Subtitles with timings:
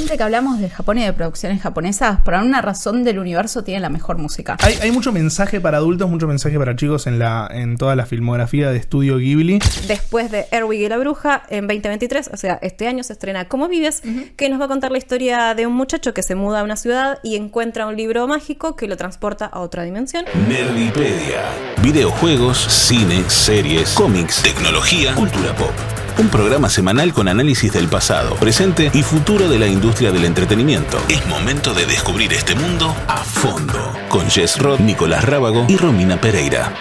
[0.00, 3.80] siempre que hablamos de Japón y de producciones japonesas, por alguna razón del universo tiene
[3.80, 4.56] la mejor música.
[4.60, 8.06] Hay, hay mucho mensaje para adultos, mucho mensaje para chicos en, la, en toda la
[8.06, 9.58] filmografía de estudio Ghibli.
[9.88, 13.68] Después de Erwig y la Bruja, en 2023, o sea, este año se estrena Cómo
[13.68, 14.02] Vives,
[14.36, 16.76] que nos va a contar la historia de un muchacho que se muda a una
[16.76, 20.24] ciudad y encuentra un libro mágico que lo transporta a otra dimensión.
[20.48, 21.42] Nerdipedia.
[21.82, 25.74] Videojuegos, cine, series, cómics, tecnología, cultura pop.
[26.20, 30.98] Un programa semanal con análisis del pasado, presente y futuro de la industria del entretenimiento.
[31.08, 33.96] Es momento de descubrir este mundo a fondo.
[34.10, 36.74] Con Jess Roth, Nicolás Rábago y Romina Pereira.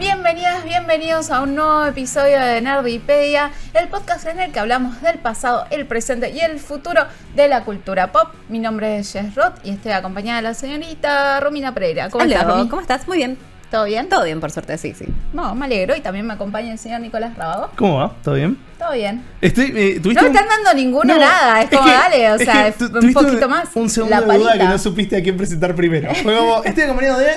[0.00, 5.20] Bienvenidas, bienvenidos a un nuevo episodio de Nerdipedia, el podcast en el que hablamos del
[5.20, 8.34] pasado, el presente y el futuro de la cultura pop.
[8.48, 12.10] Mi nombre es Jess Roth y estoy acompañada de la señorita Romina Pereira.
[12.10, 12.68] ¿Cómo Hola, estás, Romy?
[12.68, 13.06] ¿Cómo estás?
[13.06, 13.38] Muy bien.
[13.70, 14.08] ¿Todo bien?
[14.08, 15.04] Todo bien, por suerte, sí, sí.
[15.34, 17.70] No, me alegro y también me acompaña el señor Nicolás Rabago.
[17.76, 18.14] ¿Cómo va?
[18.24, 18.56] ¿Todo bien?
[18.78, 19.22] Todo bien.
[19.42, 22.30] Estoy, eh, ¿tuviste No me un- están dando ninguno No, nada, es como que- dale,
[22.30, 23.68] o es sea, que tu- un poquito más.
[23.74, 26.14] Un segundo la de duda que no supiste a quién presentar primero.
[26.14, 27.32] Fue como, estoy acompañado de.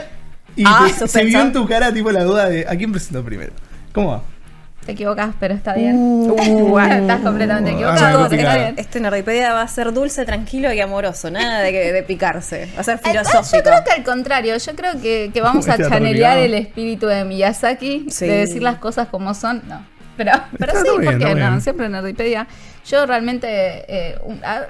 [0.55, 3.23] Y Ah, te- se vio en tu cara tipo la duda de a quién presentó
[3.25, 3.51] primero.
[3.93, 4.21] ¿Cómo va?
[4.85, 5.95] Te equivocas, pero está bien.
[5.95, 8.73] Uh, estás completamente Ah, equivocado, bien.
[8.77, 12.67] Este Nerdipedia va a ser dulce, tranquilo y amoroso, nada de, que- de picarse.
[12.75, 13.63] Va a ser Ah, Yo filosófico.
[13.63, 17.23] creo que al contrario, yo creo que, que vamos a Está chanelear el espíritu de
[17.25, 18.25] Miyazaki, Sí.
[18.25, 19.61] de decir las cosas como son.
[19.67, 19.85] No,
[20.17, 21.61] pero, pero sí, bien, porque todo no, bien.
[21.61, 22.47] siempre en Nerdipedia.
[22.88, 23.47] Yo realmente,
[23.88, 24.66] eh, un- a-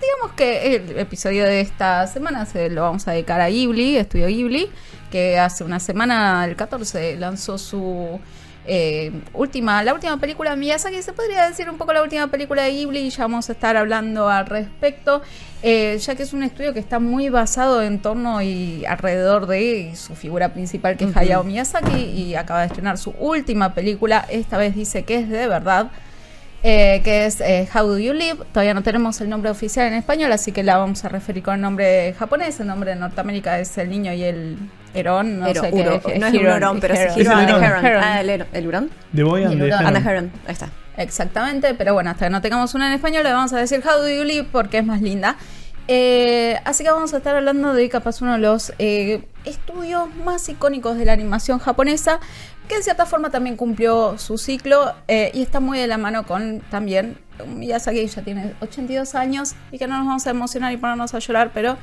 [0.00, 4.26] digamos que el episodio de esta semana se lo vamos a dedicar a Ghibli, Estudio
[4.26, 4.68] Ghibli,
[5.12, 8.18] que hace una semana, el 14, lanzó su
[8.66, 12.62] eh, última, la última película de Miyazaki, se podría decir un poco la última película
[12.62, 15.22] de Ghibli, y ya vamos a estar hablando al respecto,
[15.62, 19.92] eh, ya que es un estudio que está muy basado en torno y alrededor de
[19.96, 24.58] su figura principal, que es Hayao Miyazaki, y acaba de estrenar su última película, esta
[24.58, 25.90] vez dice que es de verdad.
[26.62, 28.38] eh, que es eh, How Do You Live.
[28.52, 31.54] Todavía no tenemos el nombre oficial en español, así que la vamos a referir con
[31.54, 32.60] el nombre japonés.
[32.60, 34.56] El nombre de Norteamérica es El Niño y el
[34.94, 35.40] Herón.
[35.40, 37.10] No Hero, sé qué no es un Heron, hurón, pero Heron.
[37.10, 37.64] es el the hurón.
[38.02, 38.90] Ah, el, hero- el hurón.
[39.12, 39.68] De Boy and the.
[39.68, 40.30] Heron.
[40.30, 40.38] The.
[40.46, 40.68] Ahí está.
[40.96, 44.02] Exactamente, pero bueno, hasta que no tengamos una en español le vamos a decir How
[44.02, 45.36] Do You Live porque es más linda.
[45.88, 50.48] Eh, así que vamos a estar hablando de capaz uno de los eh, estudios más
[50.48, 52.20] icónicos de la animación japonesa,
[52.68, 56.24] que en cierta forma también cumplió su ciclo eh, y está muy de la mano
[56.24, 60.72] con también Miyazaki, que ya tiene 82 años y que no nos vamos a emocionar
[60.72, 61.76] y ponernos a llorar, pero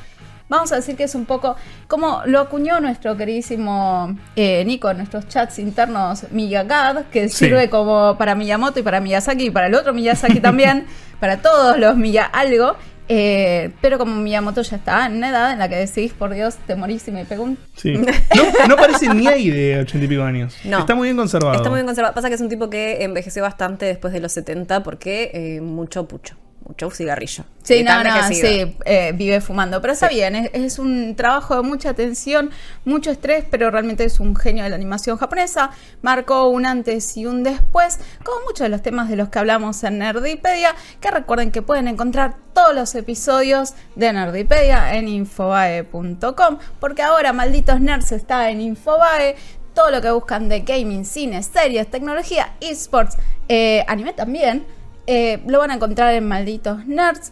[0.50, 1.56] vamos a decir que es un poco
[1.88, 7.46] como lo acuñó nuestro queridísimo eh, Nico en nuestros chats internos Miyagad, que Sí.
[7.46, 10.86] sirve como para Miyamoto y para Miyazaki y para el otro Miyazaki también,
[11.20, 12.76] para todos los Miya algo.
[13.12, 16.58] eh, pero como Miyamoto ya está en una edad en la que decís, por Dios,
[16.68, 17.58] te morís y me pegó un...
[17.76, 17.94] Sí.
[18.36, 20.56] No, no parece ni ahí de ochenta y pico años.
[20.64, 20.78] No.
[20.80, 21.56] Está muy bien conservado.
[21.56, 22.14] Está muy bien conservado.
[22.14, 26.08] Pasa que es un tipo que envejeció bastante después de los 70 porque eh, mucho
[26.08, 26.36] pucho.
[26.70, 27.46] Mucho cigarrillo.
[27.64, 29.82] Sí, no, no, sí, eh, vive fumando.
[29.82, 32.52] Pero está bien, es, es un trabajo de mucha tensión,
[32.86, 35.72] mucho estrés, pero realmente es un genio de la animación japonesa.
[36.04, 39.84] Marcó un antes y un después, como muchos de los temas de los que hablamos
[39.84, 47.02] en Nerdipedia, que recuerden que pueden encontrar todos los episodios de Nerdipedia en infobae.com, porque
[47.02, 49.36] ahora Malditos Nerds está en Infobae.
[49.74, 54.66] Todo lo que buscan de gaming, cine, series, tecnología, esports, eh, anime también.
[55.12, 57.32] Eh, lo van a encontrar en Malditos Nerds,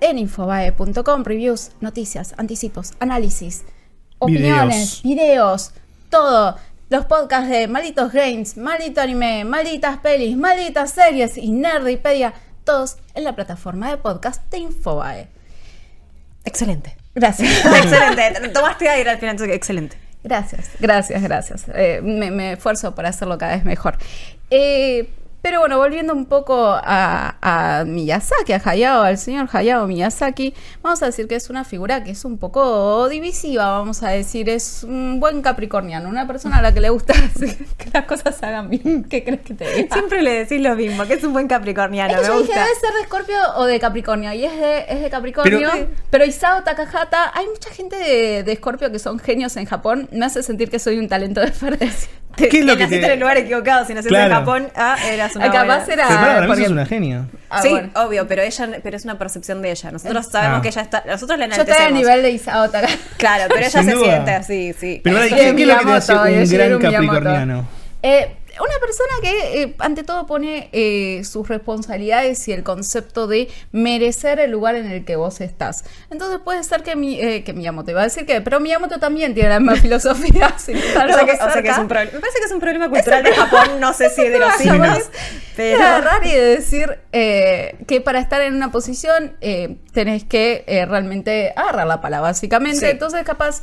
[0.00, 3.64] en infobae.com, reviews, noticias, anticipos, análisis,
[4.20, 5.72] opiniones, videos,
[6.10, 6.56] todo.
[6.90, 13.24] Los podcasts de Malditos Games, Maldito Anime, Malditas Pelis, Malditas Series y Nerdipedia, todos en
[13.24, 15.26] la plataforma de podcast de Infobae.
[16.44, 16.96] Excelente.
[17.16, 17.66] Gracias.
[17.82, 18.48] Excelente.
[18.50, 19.50] Tomaste aire al final.
[19.50, 19.98] Excelente.
[20.22, 21.64] Gracias, gracias, gracias.
[21.74, 23.98] Eh, me, me esfuerzo por hacerlo cada vez mejor.
[24.50, 25.10] Eh,
[25.42, 27.36] pero bueno, volviendo un poco a,
[27.80, 32.02] a Miyazaki, a Hayao, al señor Hayao Miyazaki, vamos a decir que es una figura
[32.04, 36.62] que es un poco divisiva, vamos a decir, es un buen capricorniano, una persona a
[36.62, 37.14] la que le gusta
[37.78, 39.04] que las cosas se hagan bien.
[39.04, 39.94] ¿Qué crees que te diga?
[39.94, 42.14] Siempre le decís lo mismo, que es un buen capricorniano.
[42.14, 44.32] Es que me yo dije, debe ser de Escorpio o de Capricornio.
[44.32, 45.70] Y es de, es de Capricornio.
[45.72, 50.08] Pero- Pero, Isao Takahata, hay mucha gente de, de Escorpio que son genios en Japón.
[50.12, 51.40] Me hace sentir que soy un talento
[52.38, 52.48] desperdicio.
[52.50, 53.84] ¿Qué es lo que naciste te- en el lugar equivocado.
[53.86, 54.26] Si naciste Claro.
[54.32, 56.86] en Japón, ah, eras una Capaz buena- era- Pero para, para mí porque- sos una
[56.86, 57.24] genia.
[57.50, 57.88] Ah, sí, bueno.
[57.94, 59.90] obvio, pero ella, pero es una percepción de ella.
[59.90, 60.62] Nosotros sabemos Ah.
[60.62, 61.98] que ella está, nosotros la Yo estoy al enaltecemos.
[62.00, 62.70] nivel de Isao.
[63.16, 64.04] Claro, pero ella Sin se duda.
[64.12, 65.00] siente así, sí.
[65.02, 67.68] Pero ¿qué, es lo que te hace un gran capricorniano?
[68.02, 73.48] Eh, una persona que eh, ante todo pone eh, sus responsabilidades y el concepto de
[73.72, 75.84] merecer el lugar en el que vos estás.
[76.10, 79.34] Entonces puede ser que, mi, eh, que Miyamoto iba a decir que, pero Miyamoto también
[79.34, 80.54] tiene la misma filosofía.
[80.68, 81.86] O sea que, o sea que es un.
[81.86, 84.98] Me parece que es un problema cultural de Japón, no sé si de los signos.
[85.56, 85.82] Pero.
[85.82, 91.52] agarrar y decir eh, que para estar en una posición eh, tenés que eh, realmente
[91.56, 92.78] agarrar la pala, básicamente.
[92.78, 92.86] Sí.
[92.86, 93.62] Entonces, capaz.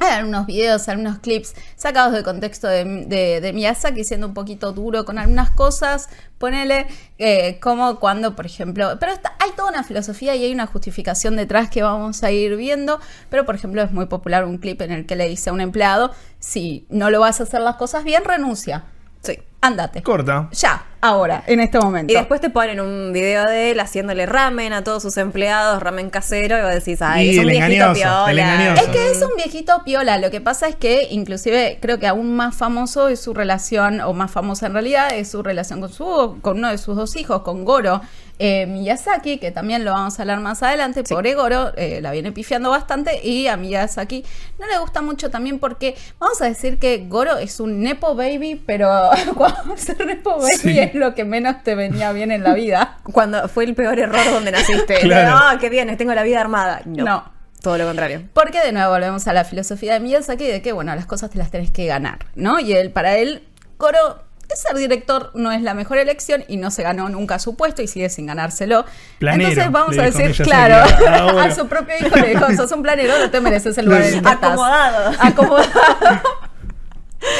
[0.00, 4.72] Hay algunos videos, algunos clips sacados del contexto de, de, de Miyazaki, siendo un poquito
[4.72, 6.08] duro con algunas cosas.
[6.38, 6.86] Ponele
[7.18, 8.96] eh, como cuando, por ejemplo.
[8.98, 12.56] Pero está- hay toda una filosofía y hay una justificación detrás que vamos a ir
[12.56, 12.98] viendo.
[13.30, 15.60] Pero, por ejemplo, es muy popular un clip en el que le dice a un
[15.60, 18.84] empleado: si no lo vas a hacer las cosas bien, renuncia.
[19.64, 19.68] Sí.
[19.68, 20.02] Ándate.
[20.02, 20.48] Corta.
[20.52, 22.12] Ya, ahora, en este momento.
[22.12, 26.10] Y después te ponen un video de él haciéndole ramen a todos sus empleados, ramen
[26.10, 28.74] casero, y vos decís, ay, Y es un viejito engañoso, piola.
[28.74, 30.18] Es que es un viejito piola.
[30.18, 34.12] Lo que pasa es que, inclusive, creo que aún más famoso es su relación, o
[34.12, 37.42] más famosa en realidad, es su relación con su, con uno de sus dos hijos,
[37.42, 38.02] con Goro
[38.38, 41.04] eh, Miyazaki, que también lo vamos a hablar más adelante.
[41.04, 44.24] Pobre Goro, eh, la viene pifiando bastante y a Miyazaki
[44.58, 48.60] no le gusta mucho también porque vamos a decir que Goro es un nepo baby,
[48.66, 50.78] pero cuando ser nepo baby Sí.
[50.78, 52.98] es lo que menos te venía bien en la vida.
[53.12, 54.98] Cuando fue el peor error donde naciste.
[55.00, 55.36] Claro.
[55.36, 56.80] Ah, qué bien, tengo la vida armada.
[56.86, 57.04] No.
[57.04, 57.32] No.
[57.62, 58.22] Todo lo contrario.
[58.32, 61.38] Porque de nuevo volvemos a la filosofía de Miyazaki de que, bueno, las cosas te
[61.38, 62.60] las tenés que ganar, ¿no?
[62.60, 63.42] Y él, para él,
[63.78, 64.23] Goro,
[64.56, 67.86] ser director no es la mejor elección y no se ganó nunca su puesto y
[67.88, 68.84] sigue sin ganárselo.
[69.18, 70.76] Planero, Entonces vamos a decir, claro,
[71.40, 74.14] a- su propio hijo le dijo, sos un planero, no te mereces el lugar en
[74.14, 74.52] el que estás".
[74.52, 75.12] Acomodado.
[75.20, 75.70] Acomodado.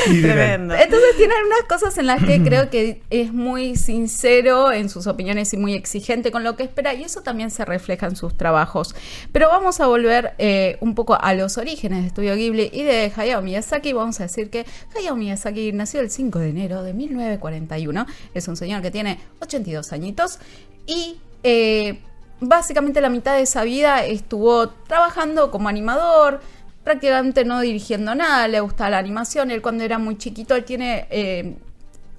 [0.07, 0.75] Tremendo.
[0.75, 5.53] Entonces tiene algunas cosas en las que creo que es muy sincero en sus opiniones
[5.53, 8.95] y muy exigente con lo que espera y eso también se refleja en sus trabajos.
[9.33, 13.13] Pero vamos a volver eh, un poco a los orígenes de Estudio Ghibli y de
[13.15, 13.93] Hayao Miyazaki.
[13.93, 14.67] Vamos a decir que
[14.97, 18.07] Hayao Miyazaki nació el 5 de enero de 1941.
[18.35, 20.39] Es un señor que tiene 82 añitos
[20.87, 21.17] y...
[21.43, 21.99] eh,
[22.41, 26.41] Básicamente la mitad de esa vida estuvo trabajando como animador,
[26.85, 29.51] prácticamente no dirigiendo nada, le gustaba la animación.
[29.51, 31.57] Él cuando era muy chiquito, él tiene eh,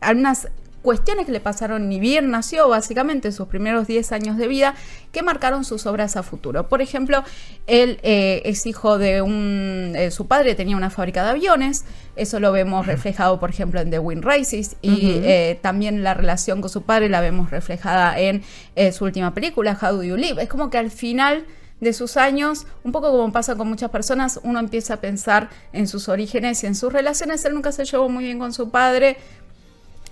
[0.02, 0.50] algunas
[0.86, 4.76] cuestiones que le pasaron ni bien nació, básicamente, en sus primeros 10 años de vida,
[5.12, 6.70] que marcaron sus obras a futuro.
[6.70, 7.24] Por ejemplo,
[7.66, 9.94] él eh, es hijo de un...
[9.96, 11.86] eh, su padre tenía una fábrica de aviones,
[12.16, 16.62] eso lo vemos reflejado, por ejemplo, en The Wind Races, y eh, también la relación
[16.62, 18.44] con su padre la vemos reflejada en
[18.94, 20.44] su última película, How Do You Live.
[20.44, 21.46] Es como que al final
[21.86, 25.88] de sus años, un poco como pasa con muchas personas, uno empieza a pensar en
[25.88, 27.46] sus orígenes y en sus relaciones.
[27.46, 29.18] Él nunca se llevó muy bien con su padre.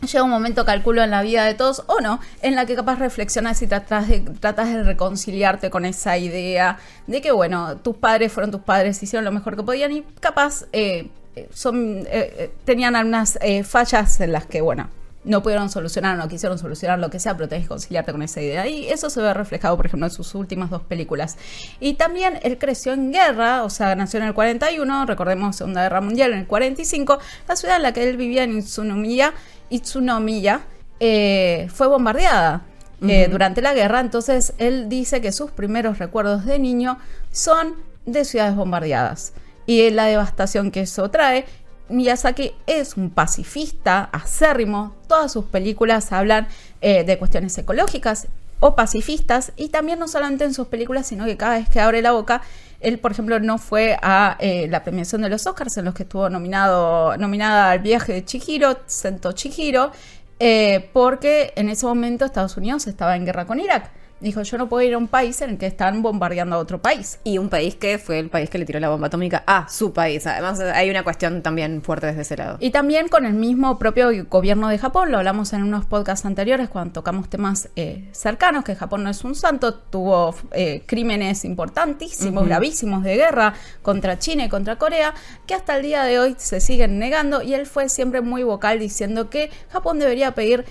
[0.01, 2.99] Llega un momento, calculo, en la vida de todos, o no, en la que capaz
[2.99, 6.77] reflexionas y tratas de, tratas de reconciliarte con esa idea
[7.07, 10.65] de que, bueno, tus padres fueron tus padres, hicieron lo mejor que podían y capaz
[10.73, 14.89] eh, eh, son, eh, tenían algunas fallas en las que, bueno,
[15.25, 18.41] no pudieron solucionar, no quisieron solucionar lo que sea, pero tenés que conciliarte con esa
[18.41, 18.67] idea.
[18.67, 21.37] Y eso se ve reflejado, por ejemplo, en sus últimas dos películas.
[21.79, 26.01] Y también él creció en guerra, o sea, nació en el 41, recordemos Segunda Guerra
[26.01, 27.19] Mundial en el 45.
[27.47, 29.33] La ciudad en la que él vivía, en Itsunomiya,
[29.69, 30.61] Itsunomiya
[30.99, 32.63] eh, fue bombardeada.
[33.05, 36.99] eh, durante la guerra, entonces él dice que sus primeros recuerdos de niño
[37.33, 39.33] son de ciudades bombardeadas
[39.65, 41.45] y la devastación que eso trae.
[41.89, 44.95] Miyazaki es un pacifista acérrimo.
[45.07, 46.47] Todas sus películas hablan
[46.81, 48.27] eh, de cuestiones ecológicas
[48.59, 52.01] o pacifistas y también no solamente en sus películas, sino que cada vez que abre
[52.01, 52.41] la boca,
[52.79, 56.03] él, por ejemplo, no fue a eh, la premiación de los Oscars en los que
[56.03, 59.91] estuvo nominado, nominada al viaje de Chihiro, Sento Chihiro,
[60.39, 63.89] eh, porque en ese momento Estados Unidos estaba en guerra con Irak.
[64.23, 66.81] Dijo, yo no puedo ir a un país en el que están bombardeando a otro
[66.81, 67.19] país.
[67.25, 69.91] Y un país que fue el país que le tiró la bomba atómica a su
[69.91, 70.25] país.
[70.25, 72.57] Además, hay una cuestión también fuerte desde ese lado.
[72.61, 76.69] Y también con el mismo propio gobierno de Japón, lo hablamos en unos podcasts anteriores
[76.69, 82.45] cuando tocamos temas eh, cercanos, que Japón no es un santo, tuvo eh, crímenes importantísimos,
[82.45, 85.13] gravísimos de guerra contra China y contra Corea,
[85.45, 88.79] que hasta el día de hoy se siguen negando y él fue siempre muy vocal
[88.79, 90.65] diciendo que Japón debería pedir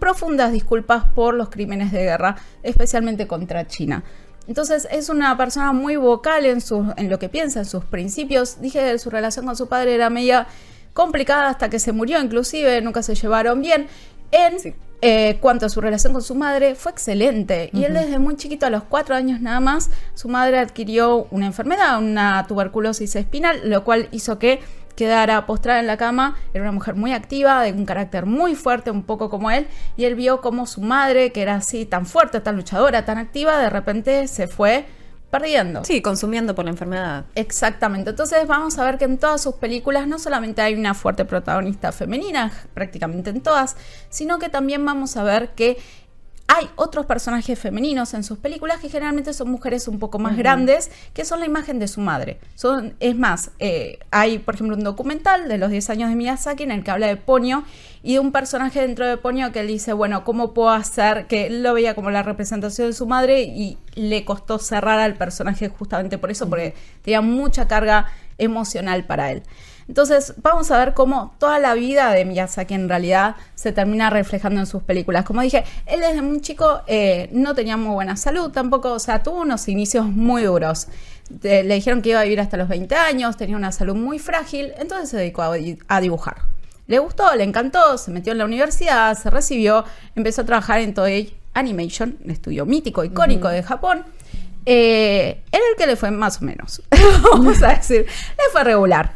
[0.00, 4.02] profundas disculpas por los crímenes de guerra, especialmente contra China.
[4.46, 8.60] Entonces es una persona muy vocal en, sus, en lo que piensa, en sus principios.
[8.60, 10.46] Dije que su relación con su padre era media
[10.94, 13.86] complicada hasta que se murió, inclusive nunca se llevaron bien.
[14.30, 14.74] En Sí.
[15.00, 17.70] eh, cuanto a su relación con su madre, fue excelente.
[17.72, 21.46] Y él desde muy chiquito, a los cuatro años nada más, su madre adquirió una
[21.46, 24.60] enfermedad, una tuberculosis espinal, lo cual hizo que
[24.98, 26.36] quedara postrada en la cama.
[26.52, 29.68] Era una mujer muy activa, de un carácter muy fuerte, un poco como él.
[29.96, 33.58] Y él vio como su madre, que era así tan fuerte, tan luchadora, tan activa,
[33.58, 34.86] de repente se fue
[35.30, 35.84] perdiendo.
[35.84, 37.26] Sí, consumiendo por la enfermedad.
[37.36, 38.10] Exactamente.
[38.10, 41.92] Entonces vamos a ver que en todas sus películas no solamente hay una fuerte protagonista
[41.92, 43.76] femenina, prácticamente en todas,
[44.08, 45.78] sino que también vamos a ver que
[46.50, 50.90] hay otros personajes femeninos en sus películas que generalmente son mujeres un poco más grandes,
[51.12, 52.38] que son la imagen de su madre.
[52.54, 56.62] Son, es más, eh, hay, por ejemplo, un documental de los 10 años de Miyazaki
[56.62, 57.64] en el que habla de Ponyo
[58.02, 61.48] y de un personaje dentro de Ponyo que él dice, bueno, ¿cómo puedo hacer que
[61.48, 65.68] él lo veía como la representación de su madre y le costó cerrar al personaje
[65.68, 68.06] justamente por eso, porque tenía mucha carga
[68.38, 69.42] emocional para él.
[69.88, 74.60] Entonces, vamos a ver cómo toda la vida de Miyazaki en realidad se termina reflejando
[74.60, 75.24] en sus películas.
[75.24, 79.22] Como dije, él desde muy chico eh, no tenía muy buena salud, tampoco, o sea,
[79.22, 80.88] tuvo unos inicios muy duros.
[81.42, 84.74] le dijeron que iba a vivir hasta los 20 años, tenía una salud muy frágil,
[84.78, 85.54] entonces se dedicó a,
[85.88, 86.36] a dibujar.
[86.86, 89.84] Le gustó, le encantó, se metió en la universidad, se recibió,
[90.16, 94.04] empezó a trabajar en Toei Animation, un estudio mítico, icónico de Japón.
[94.64, 96.82] Eh, era el que le fue más o menos,
[97.22, 99.12] vamos a decir, le fue regular.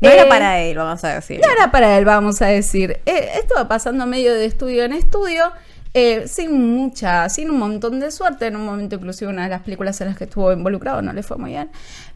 [0.00, 1.40] No era Eh, para él, vamos a decir.
[1.40, 3.00] no era para él, vamos a decir.
[3.06, 5.52] Eh, esto va pasando medio de estudio en estudio,
[5.94, 8.46] eh, sin mucha, sin un montón de suerte.
[8.46, 11.22] En un momento, inclusive, una de las películas en las que estuvo involucrado no le
[11.22, 11.70] fue muy bien.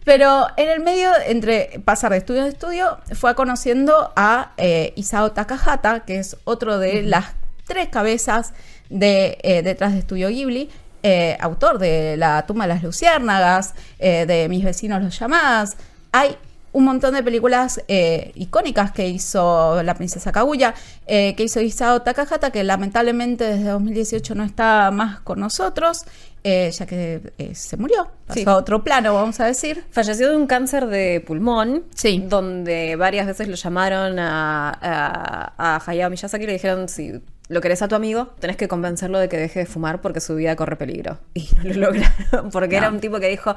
[0.04, 5.32] Pero en el medio, entre pasar de estudio en estudio, fue conociendo a eh, Isao
[5.32, 7.26] Takahata, que es otro de las
[7.66, 8.52] tres cabezas
[8.90, 10.68] de, detrás de Estudio Ghibli.
[11.02, 15.76] eh, autor de La tumba de las luciérnagas, eh, de Mis vecinos los llamadas.
[16.12, 16.36] Hay
[16.72, 20.74] un montón de películas eh, icónicas que hizo la princesa Kaguya,
[21.06, 26.04] eh, que hizo Isao Takahata, que lamentablemente desde 2018 no está más con nosotros,
[26.44, 28.44] eh, ya que se murió, pasó Sí.
[28.46, 29.84] a otro plano, vamos a decir.
[29.90, 32.24] Falleció de un cáncer de pulmón, Sí.
[32.28, 37.20] donde varias veces lo llamaron a, a, a Hayao Miyazaki y le dijeron, si
[37.50, 40.36] lo querés a tu amigo, tenés que convencerlo de que deje de fumar porque su
[40.36, 41.18] vida corre peligro.
[41.34, 43.54] Y no lo lograron, porque era un tipo que dijo,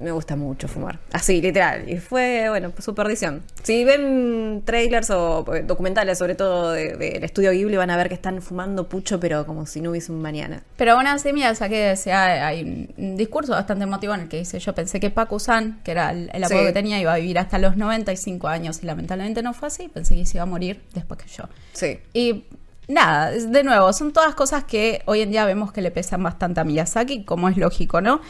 [0.00, 0.98] me gusta mucho fumar.
[1.12, 1.88] Así, literal.
[1.88, 3.42] Y fue, bueno, su perdición.
[3.62, 8.08] Si ven trailers o eh, documentales, sobre todo de- del estudio Ghibli, van a ver
[8.08, 10.62] que están fumando pucho, pero como si no hubiese un mañana.
[10.76, 14.58] Pero aún así, mira, saqué, decía, hay un- discurso bastante emotivo en el que dice,
[14.58, 16.66] yo pensé que Paku-san, que era el, el apodo Sí.
[16.66, 20.16] que tenía, iba a vivir hasta los 95 años y lamentablemente no fue así, pensé
[20.16, 21.44] que se iba a morir después que yo.
[21.72, 21.98] Sí.
[22.12, 22.44] Y
[22.88, 26.60] nada, de nuevo, son todas cosas que hoy en día vemos que le pesan bastante
[26.60, 28.20] a Miyazaki, como es lógico, ¿no?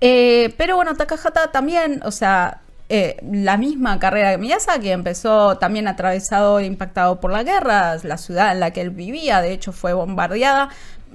[0.00, 5.88] Eh, pero bueno, Takahata también, o sea, eh, la misma carrera que Miyazaki empezó también
[5.88, 9.72] atravesado e impactado por la guerra, la ciudad en la que él vivía, de hecho,
[9.72, 10.68] fue bombardeada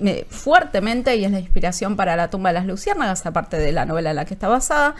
[0.03, 3.85] eh, fuertemente y es la inspiración para la tumba de las luciérnagas, aparte de la
[3.85, 4.95] novela en la que está basada.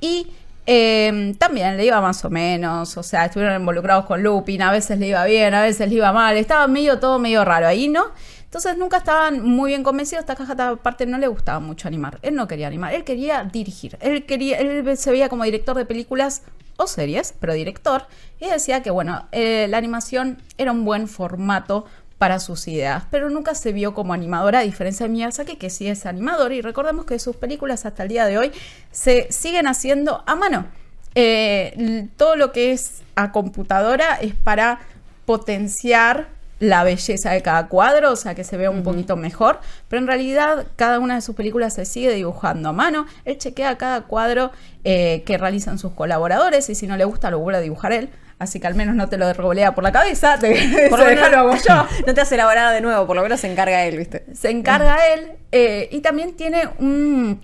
[0.00, 0.32] Y
[0.70, 4.98] eh, también le iba más o menos, o sea, estuvieron involucrados con Lupin, a veces
[4.98, 8.04] le iba bien, a veces le iba mal, estaba medio todo medio raro ahí, ¿no?
[8.44, 12.46] Entonces nunca estaban muy bien convencidos, Takahata aparte no le gustaba mucho animar, él no
[12.46, 16.42] quería animar, él quería dirigir, él quería, él se veía como director de películas
[16.76, 18.02] o series, pero director,
[18.38, 21.86] y decía que bueno, eh, la animación era un buen formato
[22.18, 25.86] para sus ideas, pero nunca se vio como animadora, a diferencia de Miyazaki, que sí
[25.88, 28.52] es animador, y recordemos que sus películas hasta el día de hoy
[28.90, 30.66] se siguen haciendo a mano.
[31.14, 34.80] Eh, todo lo que es a computadora es para
[35.24, 36.28] potenciar
[36.60, 40.08] la belleza de cada cuadro, o sea que se vea un poquito mejor, pero en
[40.08, 44.50] realidad cada una de sus películas se sigue dibujando a mano, él chequea cada cuadro
[44.82, 48.10] eh, que realizan sus colaboradores y si no le gusta lo vuelve a dibujar él,
[48.38, 51.14] así que al menos no te lo revolea por la cabeza, te, Por lo se
[51.14, 51.86] menos lo hago yo.
[52.06, 54.24] no te hace elaborada de nuevo, por lo menos se encarga él, ¿viste?
[54.34, 57.40] se encarga él eh, y también tiene un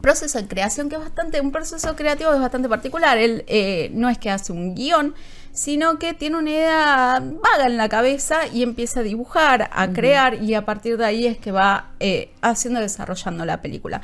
[0.00, 3.18] proceso de creación que es bastante, un proceso creativo que es bastante particular.
[3.18, 5.14] Él eh, no es que hace un guion,
[5.52, 10.42] sino que tiene una idea vaga en la cabeza y empieza a dibujar, a crear
[10.42, 14.02] y a partir de ahí es que va eh, haciendo, desarrollando la película.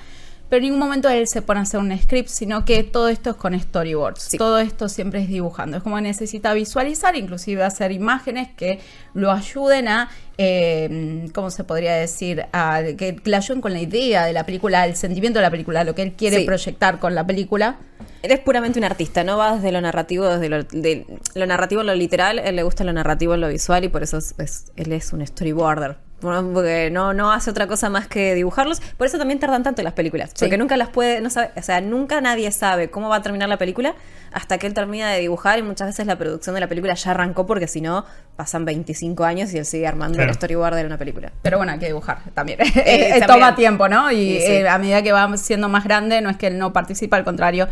[0.53, 3.31] Pero en ningún momento él se pone a hacer un script, sino que todo esto
[3.31, 4.37] es con storyboards.
[4.37, 5.79] Todo esto siempre es dibujando.
[5.79, 8.79] Es como necesita visualizar, inclusive hacer imágenes que
[9.15, 12.45] lo ayuden a, eh, ¿cómo se podría decir?
[12.53, 15.85] A, que le ayuden con la idea de la película, el sentimiento de la película,
[15.85, 16.45] lo que él quiere Sí.
[16.45, 17.77] proyectar con la película.
[18.21, 21.81] Él es puramente un artista, no va desde lo narrativo, desde lo, de, lo narrativo
[21.81, 24.35] en lo literal, él le gusta lo narrativo en lo visual y por eso es,
[24.37, 25.97] es- él es un storyboarder.
[26.23, 28.81] Bueno, porque no, no hace otra cosa más que dibujarlos.
[28.97, 30.31] Por eso también tardan tanto las películas.
[30.35, 30.45] Sí.
[30.45, 33.49] Porque nunca las puede, no sabe, o sea, nunca nadie sabe cómo va a terminar
[33.49, 33.95] la película
[34.33, 37.11] hasta que él termina de dibujar y muchas veces la producción de la película ya
[37.11, 40.31] arrancó porque si no pasan 25 años y él sigue armando Claro.
[40.31, 41.33] el storyboard de una película.
[41.43, 42.61] Pero bueno, hay que dibujar también.
[42.62, 43.26] Eh, Eh, también.
[43.26, 44.11] Toma tiempo, ¿no?
[44.11, 44.52] Y Sí, sí.
[44.52, 47.25] eh, a medida que va siendo más grande, no es que él no participa, al
[47.25, 47.69] contrario,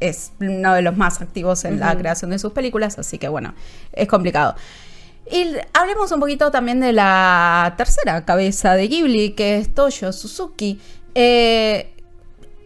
[0.00, 3.54] es uno de los más activos en la creación de sus películas, así que bueno,
[3.92, 4.56] es complicado.
[5.30, 10.80] Y hablemos un poquito también de la tercera cabeza de Ghibli, que es Toyo Suzuki.
[11.14, 11.94] Eh,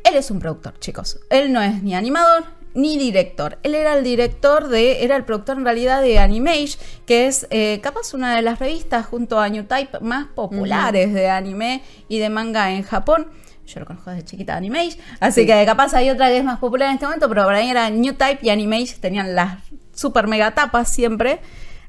[0.04, 1.20] Él es un productor, chicos.
[1.30, 3.58] Él no es ni animador ni director.
[3.62, 7.80] Él era el director de, era el productor en realidad de Animage, que es eh,
[7.82, 12.28] capaz una de las revistas junto a New Type más populares de anime y de
[12.28, 13.28] manga en Japón.
[13.66, 16.60] Yo lo conozco desde chiquita de Animage, así que capaz hay otra que es más
[16.60, 19.58] popular en este momento, pero para mí era New Type y Animage tenían las
[19.92, 21.40] super mega tapas siempre.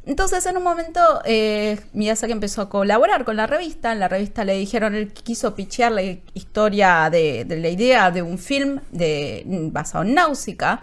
[0.08, 3.92] Entonces, en un momento, eh, Miyazaki empezó a colaborar con la revista.
[3.92, 6.02] En la revista le dijeron, él quiso pichear la
[6.34, 10.82] historia de, de la idea de un film de, basado en Náusica.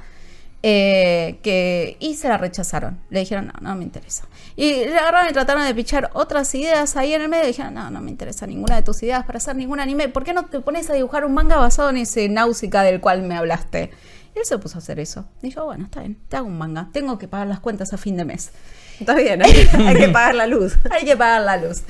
[0.62, 2.98] eh, que, y se la rechazaron.
[3.10, 4.28] Le dijeron, no, no me interesa.
[4.56, 7.44] Y le agarraron y trataron de pichar otras ideas ahí en el medio.
[7.44, 10.08] Y dijeron, no, no me interesa ninguna de tus ideas para hacer ningún anime.
[10.08, 13.22] ¿Por qué no te pones a dibujar un manga basado en ese Náusica del cual
[13.22, 13.90] me hablaste?
[14.34, 15.26] Y él se puso a hacer eso.
[15.42, 16.88] Dijo, bueno, está bien, te hago un manga.
[16.92, 18.50] Tengo que pagar las cuentas a fin de mes.
[18.98, 19.52] Está bien, hay,
[19.86, 20.76] hay que pagar la luz.
[20.90, 21.82] Hay que pagar la luz.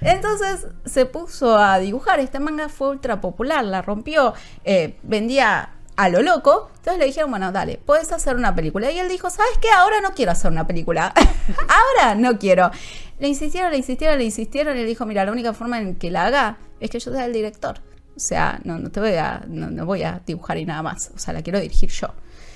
[0.00, 2.20] Entonces se puso a dibujar.
[2.20, 6.70] Este manga fue ultra popular, la rompió, eh, vendía a lo loco.
[6.76, 8.90] Entonces le dijeron, bueno, dale, puedes hacer una película.
[8.90, 9.68] Y él dijo, ¿sabes qué?
[9.70, 11.12] Ahora no quiero hacer una película.
[11.68, 12.70] Ahora no quiero.
[13.18, 14.76] Le insistieron, le insistieron, le insistieron.
[14.76, 17.26] Y él dijo, mira, la única forma en que la haga es que yo sea
[17.26, 17.80] el director.
[18.20, 21.10] O sea, no, no te voy a, no, no voy a dibujar y nada más.
[21.14, 22.08] O sea, la quiero dirigir yo.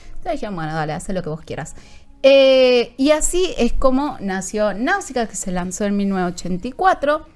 [0.09, 1.75] Entonces dijeron, bueno, dale, haz lo que vos quieras.
[2.23, 7.27] Eh, y así es como nació Náusica, que se lanzó en 1984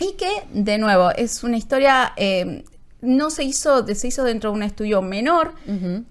[0.00, 2.64] y que, de nuevo, es una historia, eh,
[3.02, 5.54] no se hizo, se hizo dentro de un estudio menor,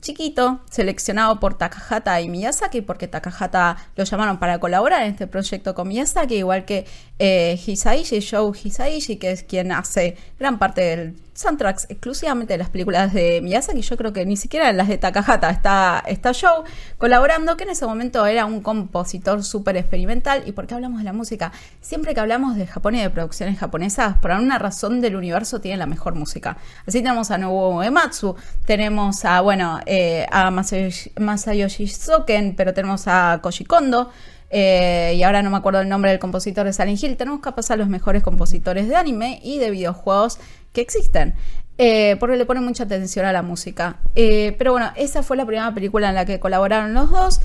[0.02, 5.74] chiquito, seleccionado por Takahata y Miyazaki, porque Takahata lo llamaron para colaborar en este proyecto
[5.76, 6.86] con Miyazaki, igual que
[7.20, 12.70] eh, Hisaishi, Joe Hisaishi, que es quien hace gran parte del soundtracks exclusivamente de las
[12.70, 13.82] películas de Miyazaki.
[13.82, 16.64] Yo creo que ni siquiera en las de Takahata está, está Joe
[16.98, 20.42] colaborando, que en ese momento era un compositor súper experimental.
[20.48, 21.52] ¿Y por qué hablamos de la música?
[21.80, 25.78] Siempre que hablamos de Japón y de producciones japonesas, por alguna razón del universo tienen
[25.78, 26.58] la mejor música.
[26.88, 33.40] Así tenemos a Nobuo Uematsu, tenemos a, bueno, eh, a Masayoshi, Soken, pero tenemos a
[33.44, 34.10] Koji Kondo.
[34.50, 37.18] Eh, y ahora no me acuerdo el nombre del compositor de Silent Hill.
[37.18, 40.40] Tenemos que pasar los mejores compositores de anime y de videojuegos
[40.78, 41.34] que existen.
[41.80, 43.98] Eh, porque le ponen mucha atención a la música.
[44.16, 47.42] Eh, pero bueno, esa fue la primera película en la que colaboraron los dos.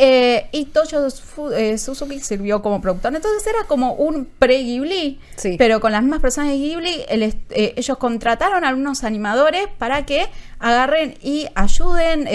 [0.00, 3.14] Eh, y Toyo Suzuki sirvió como productor.
[3.14, 5.56] Entonces era como un pre-Ghibli, Sí.
[5.58, 7.04] pero con las mismas personas de Ghibli.
[7.08, 10.26] el ellos contrataron a algunos animadores para que
[10.60, 12.28] agarren y ayuden.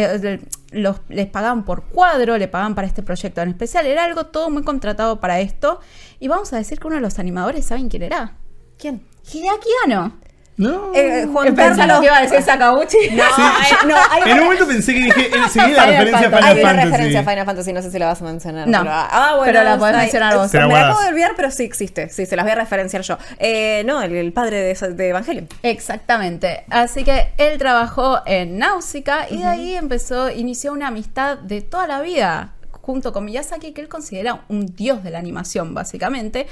[0.71, 3.85] los, les pagaban por cuadro, le pagaban para este proyecto en especial.
[3.85, 5.79] Era algo todo muy contratado para esto.
[6.19, 8.35] Y vamos a decir que uno de los animadores, ¿saben quién era?
[8.77, 9.05] ¿Quién?
[9.31, 10.13] Hideaki Anno.
[10.55, 10.91] No.
[10.93, 11.99] Eh, Juan Pensando Carlos.
[12.01, 12.97] que iba a decir Sakaguchi.
[13.13, 16.31] No, eh, no, hay En un momento pensé que dije, eh, seguí la referencia a
[16.31, 16.31] Fantasy.
[16.31, 16.85] Final Hay una Fantasy.
[16.91, 18.67] referencia a Final Fantasy, no sé si la vas a mencionar.
[18.67, 20.53] No, pero, ah, bueno, pero la podés mencionar vos.
[20.53, 20.85] Me la guardás.
[20.89, 22.09] acabo de olvidar, pero sí existe.
[22.09, 23.17] Sí, se las voy a referenciar yo.
[23.39, 25.47] Eh, no, el, el padre de, de Evangelion.
[25.63, 26.65] Exactamente.
[26.69, 31.87] Así que él trabajó en Náusica y de ahí empezó, inició una amistad de toda
[31.87, 36.47] la vida junto con Miyazaki, que él considera un dios de la animación, básicamente.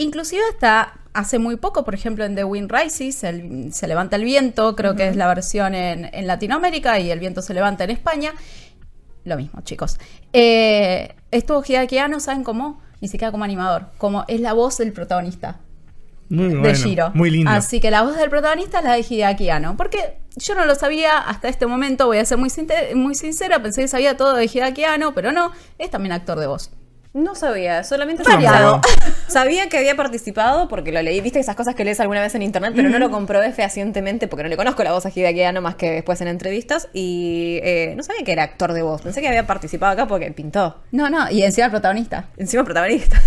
[0.00, 4.24] Inclusive hasta hace muy poco, por ejemplo, en The Wind Rises, el- se levanta el
[4.24, 7.90] viento, creo que es la versión en, en Latinoamérica, y el viento se levanta en
[7.90, 8.32] España.
[9.24, 9.98] Lo mismo, chicos.
[10.32, 12.80] Eh, estuvo Hideaki Anno, ¿saben cómo?
[13.00, 15.58] Ni siquiera como animador, como es la voz del protagonista
[16.28, 17.10] Muy de bueno, Shiro.
[17.14, 17.50] Muy lindo.
[17.50, 19.76] Así que la voz del protagonista es la de Hideaki Anno.
[19.76, 22.50] Porque yo no lo sabía hasta este momento, voy a ser muy,
[22.94, 26.46] muy sincera, pensé que sabía todo de Hideaki Anno, pero no, es también actor de
[26.46, 26.70] voz.
[27.12, 28.80] No sabía, solamente sabía,
[29.26, 32.42] sabía que había participado porque lo leí, viste esas cosas que lees alguna vez en
[32.42, 35.60] internet, pero no lo comprobé fehacientemente porque no le conozco la voz a Hideaki Anno
[35.60, 39.20] más que después en entrevistas y eh, no sabía que era actor de voz, pensé
[39.20, 42.28] que había participado acá porque pintó, No, no, y encima el protagonista.
[42.36, 43.20] encima protagonista.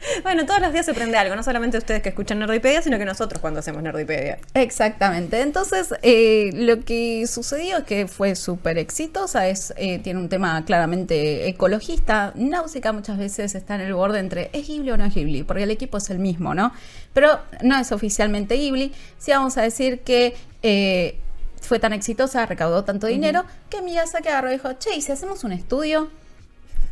[0.22, 3.04] bueno, todos los días se aprende algo, no solamente ustedes que escuchan Nerdipedia, sino que
[3.04, 4.38] nosotros cuando hacemos Nerdipedia.
[4.54, 5.40] Exactamente.
[5.40, 9.48] Entonces, eh, lo que sucedió es que fue súper exitosa.
[9.48, 12.32] Es, eh, tiene un tema claramente ecologista.
[12.34, 15.42] Náusica muchas veces está en el borde entre ¿es Ghibli o no es Ghibli?
[15.42, 16.72] Porque el equipo es el mismo, ¿no?
[17.12, 18.92] Pero no es oficialmente Ghibli.
[19.18, 21.18] Sí vamos a decir que eh,
[21.60, 25.44] fue tan exitosa, recaudó tanto dinero, que Miyazaki agarró y dijo, che, ¿y si hacemos
[25.44, 26.08] un estudio?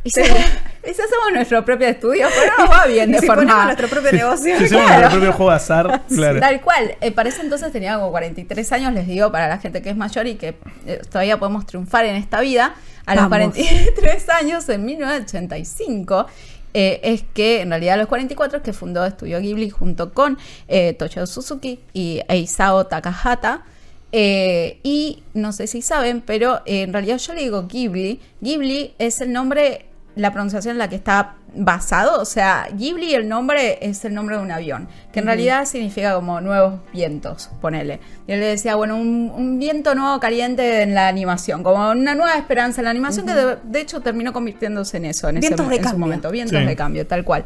[0.03, 0.31] ¿Y si, Sí.
[0.31, 2.27] y si hacemos nuestro propio estudio?
[2.33, 3.41] Pero no va bien de si forma...
[3.43, 4.57] ponemos nuestro propio negocio.
[4.57, 4.99] Si hacemos Claro.
[5.01, 6.39] nuestro propio juego de azar, claro.
[6.39, 6.95] Tal cual.
[7.01, 9.97] Eh, para ese entonces tenía como 43 años, les digo, para la gente que es
[9.97, 12.75] mayor y que eh, todavía podemos triunfar en esta vida.
[13.05, 13.53] A los Vamos.
[13.55, 16.27] 43 años, en 1985,
[16.73, 20.37] eh, es que en realidad a los 44 es que fundó Estudio Ghibli junto con
[20.67, 23.63] eh, Toshio Suzuki y Eisao Takahata.
[24.11, 28.19] Eh, y no sé si saben, pero eh, en realidad yo le digo Ghibli.
[28.41, 29.85] Ghibli es el nombre
[30.15, 32.21] la pronunciación en la que está basado.
[32.21, 36.13] O sea, Ghibli, el nombre es el nombre de un avión, que en realidad significa
[36.15, 37.99] como nuevos vientos, ponele.
[38.27, 42.15] Y él le decía, bueno, un, un viento nuevo caliente en la animación, como una
[42.15, 45.47] nueva esperanza en la animación, que de, de hecho terminó convirtiéndose en eso, en, ese,
[45.47, 46.65] Vientos de en su momento, vientos Sí.
[46.65, 47.45] de cambio, tal cual.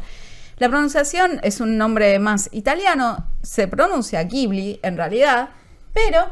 [0.58, 5.48] La pronunciación es un nombre más italiano, se pronuncia Ghibli en realidad,
[5.92, 6.26] pero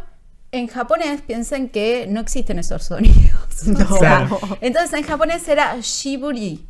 [0.52, 3.16] en japonés piensen que no existen esos sonidos.
[3.90, 4.40] O sea, Claro.
[4.60, 6.64] entonces en japonés era Shiburi.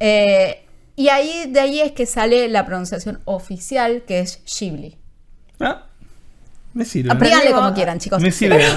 [0.00, 0.64] Eh,
[0.96, 4.96] y ahí de ahí es que sale la pronunciación oficial que es Ghibli.
[5.60, 5.86] Ah,
[6.74, 7.14] me sirve.
[7.14, 8.20] Díganle como quieran, chicos.
[8.22, 8.64] Me sirve.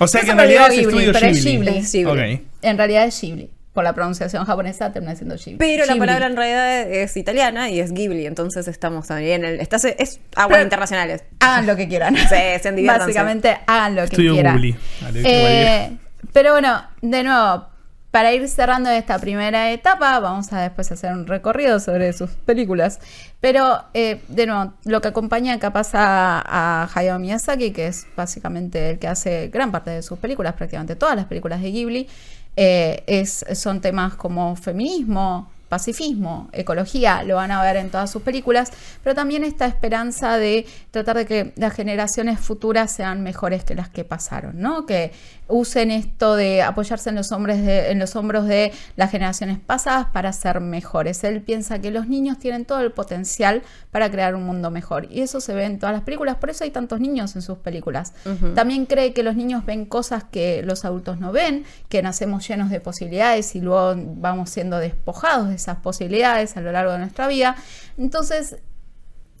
[0.00, 1.66] O sea que en realidad es digo Ghibli, estudio pero es Ghibli.
[1.66, 1.78] Ghibli.
[1.78, 2.34] Es Ghibli.
[2.34, 2.40] Ok.
[2.62, 3.50] En realidad es Ghibli.
[3.74, 5.56] Por la pronunciación japonesa termina siendo Ghibli.
[5.58, 5.98] Pero la Ghibli.
[6.06, 9.60] palabra en realidad es italiana y es Ghibli, entonces estamos también en el.
[9.60, 11.24] Estás, es aguas Pero- internacionales.
[11.40, 12.16] Hagan lo que quieran.
[12.16, 12.26] Sí,
[12.62, 12.76] sean.
[12.86, 14.56] Básicamente, hagan lo que quieran.
[14.56, 14.76] Ghibli.
[15.24, 15.96] Eh,
[16.32, 17.66] pero bueno, de nuevo,
[18.10, 23.00] para ir cerrando esta primera etapa, vamos a después hacer un recorrido sobre sus películas.
[23.40, 28.90] Pero, eh, de nuevo, lo que acompaña capaz a, a Hayao Miyazaki, que es básicamente
[28.90, 32.08] el que hace gran parte de sus películas, prácticamente todas las películas de Ghibli,
[32.56, 38.22] eh, es, son temas como feminismo, pacifismo, ecología, lo van a ver en todas sus
[38.22, 38.70] películas,
[39.02, 43.88] pero también esta esperanza de tratar de que las generaciones futuras sean mejores que las
[43.88, 44.86] que pasaron, ¿no?
[44.86, 45.10] Que
[45.48, 50.06] usen esto de apoyarse en los hombres de, en los hombros de las generaciones pasadas
[50.06, 51.22] para ser mejores.
[51.24, 55.06] Él piensa que los niños tienen todo el potencial para crear un mundo mejor.
[55.10, 57.58] Y eso se ve en todas las películas, por eso hay tantos niños en sus
[57.58, 58.14] películas.
[58.54, 62.70] También cree que los niños ven cosas que los adultos no ven, que nacemos llenos
[62.70, 67.28] de posibilidades y luego vamos siendo despojados de esas posibilidades a lo largo de nuestra
[67.28, 67.56] vida.
[67.98, 68.56] Entonces,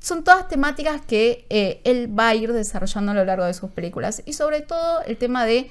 [0.00, 3.70] son todas temáticas que eh, él va a ir desarrollando a lo largo de sus
[3.70, 4.22] películas.
[4.26, 5.70] Y sobre todo el tema de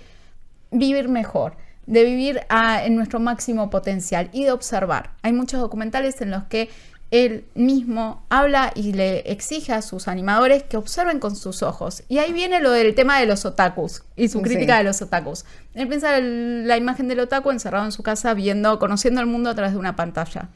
[0.73, 1.55] vivir mejor,
[1.86, 5.12] de vivir a- en nuestro máximo potencial y de observar.
[5.21, 6.69] Hay muchos documentales en los que
[7.12, 12.03] él mismo habla y le exige a sus animadores que observen con sus ojos.
[12.09, 14.45] Y ahí viene lo del tema de los otakus y su Sí.
[14.45, 15.45] crítica de los otakus.
[15.75, 19.51] Él piensa el- la imagen del otaku encerrado en su casa viendo, conociendo el mundo
[19.51, 20.49] a través de una pantalla.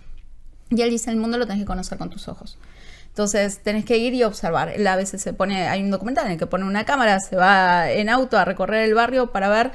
[0.71, 2.57] Y él dice, el mundo lo tenés que conocer con tus ojos.
[3.09, 4.69] Entonces tenés que ir y observar.
[4.69, 7.35] Él a veces se pone, hay un documental en el que pone una cámara, se
[7.35, 9.71] va en auto a recorrer el barrio para ver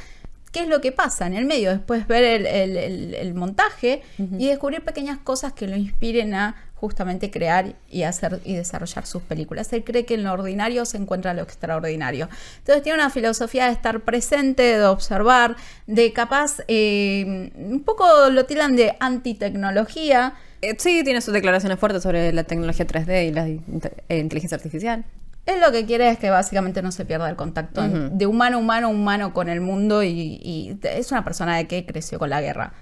[0.52, 4.02] qué es lo que pasa en el medio, después ver el, el- el- el montaje
[4.38, 9.22] y descubrir pequeñas cosas que lo inspiren a justamente crear y hacer y desarrollar sus
[9.22, 9.72] películas.
[9.72, 12.28] Él cree que en lo ordinario se encuentra lo extraordinario.
[12.58, 15.54] Entonces tiene una filosofía de estar presente, de observar,
[15.86, 22.02] de capaz, eh, un poco lo tiran de antitecnología, Eh, sí, tiene sus declaraciones fuertes
[22.04, 25.04] sobre la tecnología 3D y la inte- eh, inteligencia artificial.
[25.46, 28.60] Él lo que quiere es que básicamente no se pierda el contacto de humano a
[28.60, 32.30] humano a humano con el mundo y, y es una persona de que creció con
[32.30, 32.74] la guerra.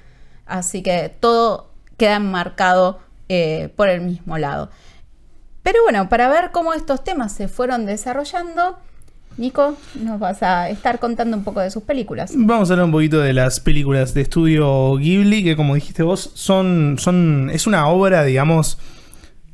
[0.47, 4.71] Así que todo queda enmarcado eh, por el mismo lado.
[5.63, 8.79] Pero bueno, para ver cómo estos temas se fueron desarrollando,
[9.37, 12.33] Nico, nos vas a estar contando un poco de sus películas.
[12.35, 16.33] Vamos a hablar un poquito de las películas de estudio Ghibli, que como dijiste vos,
[16.35, 18.79] son, son, es una obra, digamos,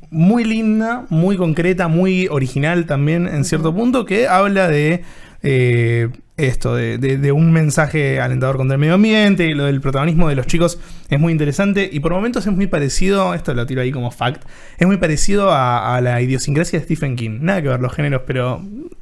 [0.09, 5.03] muy linda, muy concreta, muy original también en cierto punto, que habla de
[5.43, 10.29] eh, esto, de, de- de un mensaje alentador contra el medio ambiente, lo del protagonismo
[10.29, 13.81] de los chicos es muy interesante y por momentos es muy parecido, esto lo tiro
[13.81, 14.43] ahí como fact,
[14.77, 17.39] es muy parecido a, a la idiosincrasia de Stephen King.
[17.41, 18.61] Nada que ver los géneros, pero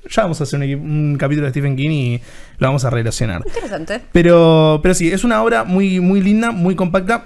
[0.10, 2.22] ya vamos a hacer un, un capítulo de Stephen King y
[2.58, 3.42] lo vamos a relacionar.
[3.46, 4.02] Interesante.
[4.12, 7.26] Pero, pero sí, es una obra muy, muy linda, muy compacta,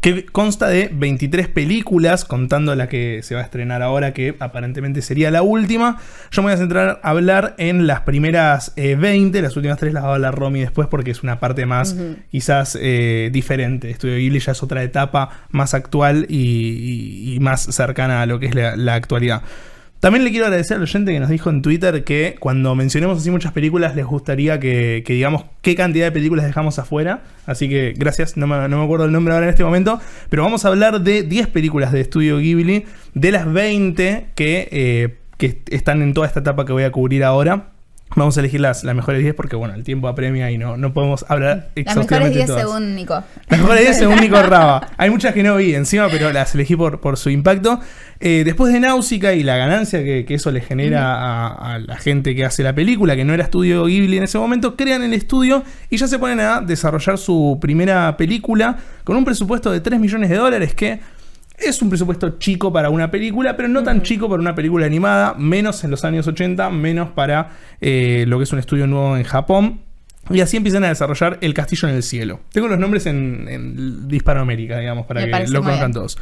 [0.00, 5.00] que consta de 23 películas, contando la que se va a estrenar ahora, que aparentemente
[5.02, 5.98] sería la última.
[6.32, 9.92] Yo me voy a centrar a hablar en las primeras eh, 20, las últimas 3
[9.92, 11.94] las va a hablar Romy después porque es una parte más
[12.30, 13.90] quizás eh, diferente.
[13.90, 18.40] Estudio Ghibli ya es otra etapa más actual y, y- y más cercana a lo
[18.40, 19.42] que es la- la actualidad.
[20.00, 23.30] También le quiero agradecer al oyente que nos dijo en Twitter que cuando mencionemos así
[23.30, 27.22] muchas películas les gustaría que, que digamos qué cantidad de películas dejamos afuera.
[27.46, 30.00] Así que gracias, no me, no me acuerdo el nombre ahora en este momento.
[30.28, 35.16] Pero vamos a hablar de 10 películas de estudio Ghibli, de las 20 que, eh,
[35.38, 37.71] que están en toda esta etapa que voy a cubrir ahora.
[38.14, 40.92] Vamos a elegir las, las mejores 10 porque bueno, el tiempo apremia y no, no
[40.92, 42.62] podemos hablar Las mejores exhaustivamente 10 todas.
[42.62, 43.22] según Nico.
[43.48, 44.88] Las mejores 10 según Nico Raba.
[44.96, 47.80] Hay muchas que no vi encima, pero las elegí por, por su impacto.
[48.20, 51.96] Eh, después de Náusica y la ganancia que, que eso le genera a, a la
[51.96, 55.14] gente que hace la película, que no era estudio Ghibli en ese momento, crean el
[55.14, 59.98] estudio y ya se ponen a desarrollar su primera película con un presupuesto de 3
[59.98, 61.00] millones de dólares que
[61.64, 65.34] es un presupuesto chico para una película, pero no tan chico para una película animada,
[65.38, 69.24] menos en los años 80, menos para eh, lo que es un estudio nuevo en
[69.24, 69.80] Japón.
[70.30, 72.40] Y así empiezan a desarrollar El Castillo en el Cielo.
[72.52, 76.16] Tengo los nombres en, en Hispanoamérica, digamos, para Me que lo conozcan todos.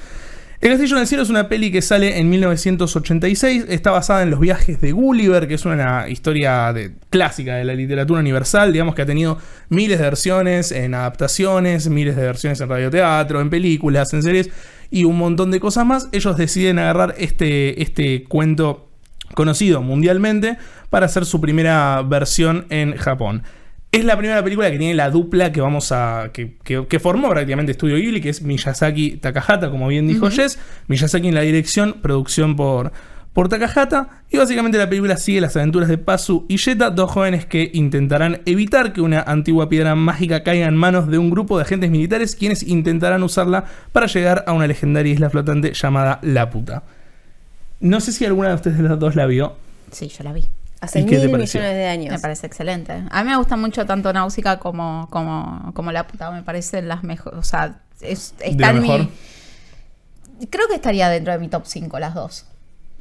[0.63, 3.67] El Castillo en el Cielo es una peli que sale en 1986.
[3.69, 7.75] Está basada en los viajes de Gulliver, que es una historia de- clásica de la
[7.75, 8.73] literatura universal.
[8.73, 13.49] Digamos que ha tenido miles de versiones en adaptaciones, miles de versiones en radioteatro, en
[13.51, 14.51] películas, en series
[14.91, 16.09] y un montón de cosas más.
[16.13, 18.89] Ellos deciden agarrar este, este cuento
[19.35, 20.57] conocido mundialmente
[20.91, 23.43] para hacer su primera versión en Japón.
[23.93, 26.31] Es la primera película que tiene la dupla que vamos a.
[26.33, 30.59] que, que- que formó prácticamente Estudio Ghibli, que es Miyazaki Takahata, como bien dijo Jess.
[30.87, 32.93] Miyazaki en la dirección, producción por,
[33.33, 34.23] por Takahata.
[34.31, 38.41] Y básicamente la película sigue las aventuras de Pazu y Yeta, dos jóvenes que intentarán
[38.47, 42.37] evitar que una antigua piedra mágica caiga en manos de un grupo de agentes militares,
[42.37, 46.83] quienes intentarán usarla para llegar a una legendaria isla flotante llamada La Puta.
[47.81, 49.57] No sé si alguna de ustedes de las dos la vio.
[49.91, 50.45] Sí, yo la vi.
[50.83, 51.61] Hace ¿Y qué te mil pareció?
[51.61, 52.13] millones de años.
[52.15, 53.03] Me parece excelente.
[53.11, 56.31] A mí me gusta mucho tanto Náusica como, como, como La Puta.
[56.31, 57.39] Me parecen las mejores.
[57.39, 59.09] O sea, es, ¿De está lo en mi- mejor?
[60.49, 62.47] Creo que estaría dentro de mi top 5 las dos.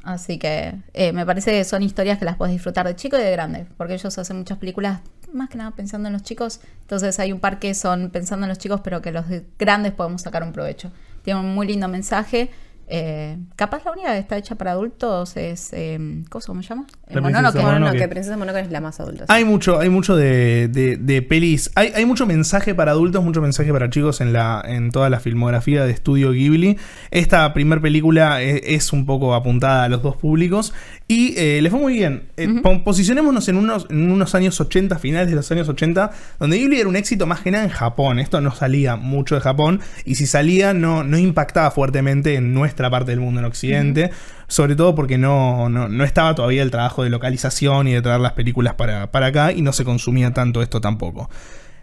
[0.02, 3.20] Así que eh, me parece que son historias que las puedes disfrutar de chico y
[3.22, 3.66] de grande.
[3.76, 5.00] Porque ellos hacen muchas películas
[5.32, 6.60] más que nada pensando en los chicos.
[6.82, 9.92] Entonces hay un par que son pensando en los chicos, pero que los de- grandes
[9.92, 10.90] podemos sacar un provecho.
[11.22, 12.50] Tiene un muy lindo mensaje.
[12.92, 15.70] Eh, capaz la única que está hecha para adultos es.
[15.72, 16.86] Eh, ¿Cómo se llama?
[17.08, 17.52] La Mononoke.
[17.52, 18.08] princesa Mononoke, Mononoke.
[18.10, 19.24] Princesa Mononoke es la más adulta.
[19.28, 21.70] Hay mucho, hay mucho de, de- de pelis.
[21.76, 25.20] Hay, hay mucho mensaje para adultos, mucho mensaje para chicos en la, en toda la
[25.20, 26.78] filmografía de Estudio Ghibli.
[27.12, 30.72] Esta primera película es, es un poco apuntada a los dos públicos.
[31.06, 32.24] Y eh, les fue muy bien.
[32.36, 36.58] Eh, po- Posicionémonos en unos, en unos años 80, finales de los años 80, donde
[36.58, 38.18] Ghibli era un éxito más que nada en Japón.
[38.18, 39.80] Esto no salía mucho de Japón.
[40.04, 44.10] Y si salía, no, no impactaba fuertemente en nuestra parte del mundo, en Occidente.
[44.46, 48.20] Sobre todo porque no, no, no estaba todavía el trabajo de localización y de traer
[48.20, 51.28] las películas para, para acá y no se consumía tanto esto tampoco.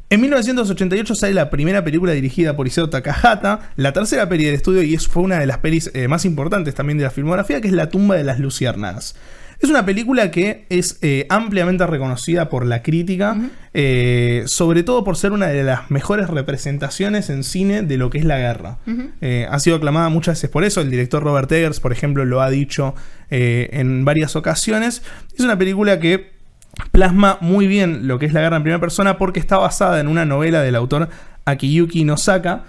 [0.10, 4.81] En 1988 sale la primera película dirigida por Isao Takahata, la tercera peli del estudio
[4.81, 7.67] y es, fue una de las pelis eh, más importantes también de la filmografía, que
[7.67, 9.15] es La tumba de las luciérnagas.
[9.60, 13.36] Es una película que es eh, ampliamente reconocida por la crítica,
[13.74, 18.20] eh, sobre todo por ser una de las mejores representaciones en cine de lo que
[18.20, 18.78] es la guerra.
[19.22, 22.41] Eh, ha sido aclamada muchas veces por eso, el director Robert Eggers, por ejemplo, lo
[22.41, 22.93] ha dicho
[23.30, 25.02] en varias ocasiones.
[25.38, 26.32] Es una película que
[26.91, 30.08] plasma muy bien lo que es la guerra en primera persona porque está basada en
[30.08, 31.10] una novela del autor
[31.46, 32.65] Akiyuki Nosaka,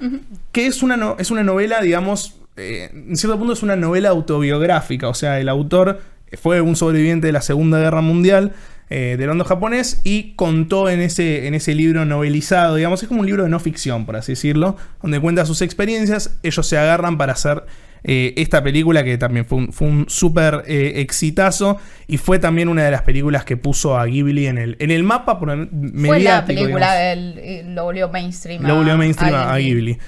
[0.53, 4.09] que es una, no- es una novela, digamos, eh, en cierto punto es una novela
[4.09, 6.01] autobiográfica, o sea, el autor
[6.37, 8.53] fue un sobreviviente de la Segunda Guerra Mundial
[8.91, 13.21] eh, del bando japonés y contó en ese, en ese libro novelizado, digamos, es como
[13.21, 17.19] un libro de no ficción, por así decirlo, donde cuenta sus experiencias, ellos se agarran
[17.19, 17.65] para hacer
[18.05, 22.69] eh, esta película que también fue un, fue un súper eh, exitazo y fue también
[22.69, 25.69] una de las películas que puso a Ghibli en el, en el mapa por-.
[26.07, 27.39] Fue la película del.
[27.39, 28.63] eh, Lo volvió mainstream.
[28.63, 29.99] Lo volvió mainstream a, a Ghibli.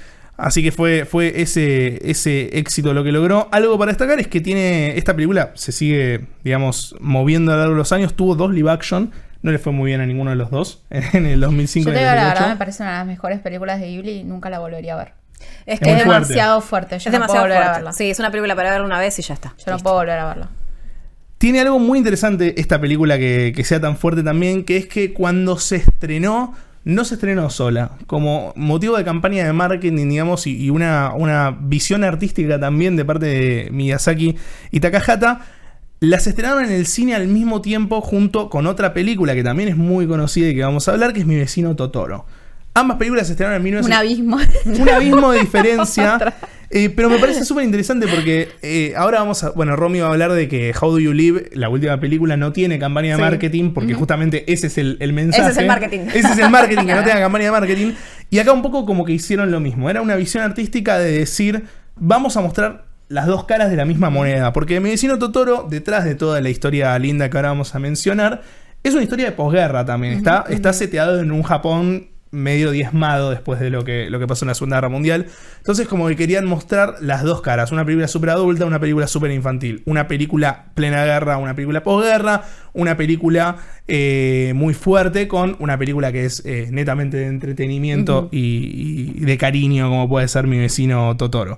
[0.41, 3.47] Así que fue, fue ese, ese éxito lo que logró.
[3.51, 4.97] Algo para destacar es que tiene.
[4.97, 8.15] Esta película se sigue, digamos, moviendo a lo largo de los años.
[8.15, 9.11] Tuvo dos live action.
[9.43, 10.83] No le fue muy bien a ninguno de los dos.
[10.89, 12.33] En el 2005 Yo y te el digo la 2008.
[12.39, 14.97] verdad, me parece una de las mejores películas de Ghibli y nunca la volvería a
[14.97, 15.13] ver.
[15.67, 16.97] Es que es demasiado fuerte.
[16.97, 17.77] Yo es no demasiado puedo volver a fuerte.
[17.81, 17.93] verla.
[17.93, 19.53] Sí, es una película para verla una vez y ya está.
[19.63, 20.49] Yo no puedo volver a verla.
[21.37, 25.13] Tiene algo muy interesante esta película que, que sea tan fuerte también, que es que
[25.13, 27.91] cuando se estrenó, no se estrenó sola.
[28.07, 33.05] Como motivo de campaña de marketing, digamos, y, y una, una visión artística también de
[33.05, 34.35] parte de Miyazaki
[34.71, 35.41] y Takahata,
[35.99, 39.77] las estrenaron en el cine al mismo tiempo junto con otra película que también es
[39.77, 42.25] muy conocida y que vamos a hablar, que es Mi vecino Totoro.
[42.73, 44.37] Ambas películas se estrenaron en 1900 Un abismo.
[44.81, 46.33] un abismo de diferencia.
[46.73, 49.49] Eh, pero me parece súper interesante porque eh, ahora vamos a.
[49.51, 52.53] Bueno, Romy va a hablar de que How Do You Live, la última película, no
[52.53, 53.21] tiene campaña de Sí.
[53.21, 55.41] marketing porque justamente ese es el, el mensaje.
[55.43, 55.99] Ese es el marketing.
[56.13, 57.91] Ese es el marketing, que no tenga campaña de marketing.
[58.29, 59.89] Y acá un poco como que hicieron lo mismo.
[59.89, 61.65] Era una visión artística de decir,
[61.97, 64.53] vamos a mostrar las dos caras de la misma moneda.
[64.53, 68.43] Porque mi vecino Totoro, detrás de toda la historia linda que ahora vamos a mencionar,
[68.83, 70.13] es una historia de posguerra también.
[70.13, 74.45] Está, está seteado en un Japón medio diezmado después de lo que, lo que pasó
[74.45, 75.27] en la Segunda Guerra Mundial.
[75.57, 77.71] Entonces como que querían mostrar las dos caras.
[77.71, 79.83] Una película súper adulta, una película súper infantil.
[79.85, 82.43] Una película plena guerra, una película posguerra.
[82.73, 89.13] Una película eh, muy fuerte con una película que es eh, netamente de entretenimiento y,
[89.17, 91.57] y de cariño como puede ser mi vecino Totoro.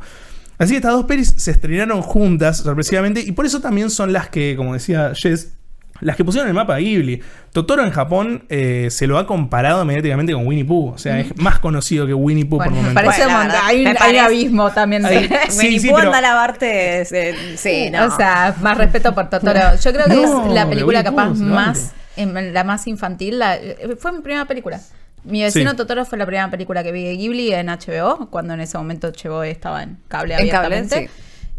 [0.58, 4.30] Así que estas dos pelis se estrenaron juntas, sorpresivamente, y por eso también son las
[4.30, 5.56] que, como decía Jess,
[6.02, 7.22] las que pusieron el mapa de Ghibli.
[7.54, 10.94] Totoro en Japón eh, se lo ha comparado mediáticamente con Winnie Pooh.
[10.94, 13.04] O sea, es más conocido que Winnie Pooh Bueno, por me momentos.
[13.04, 15.04] parece Bueno, verdad, Hay, un- me hay parece- abismo también.
[15.50, 17.02] Sí, Winnie sí, Pooh pero- anda a lavarte.
[17.02, 18.06] eh, sí, no.
[18.08, 19.60] O sea, más respeto por Totoro.
[19.82, 23.58] Yo creo que No, es la película Pooh, capaz más en la más infantil, la-
[24.00, 24.80] fue mi primera película.
[25.24, 25.78] Mi vecino Sí.
[25.78, 29.08] Totoro fue la primera película que vi de Ghibli en HBO, cuando en ese momento
[29.08, 31.10] HBO estaba en cable En cable, abiertamente.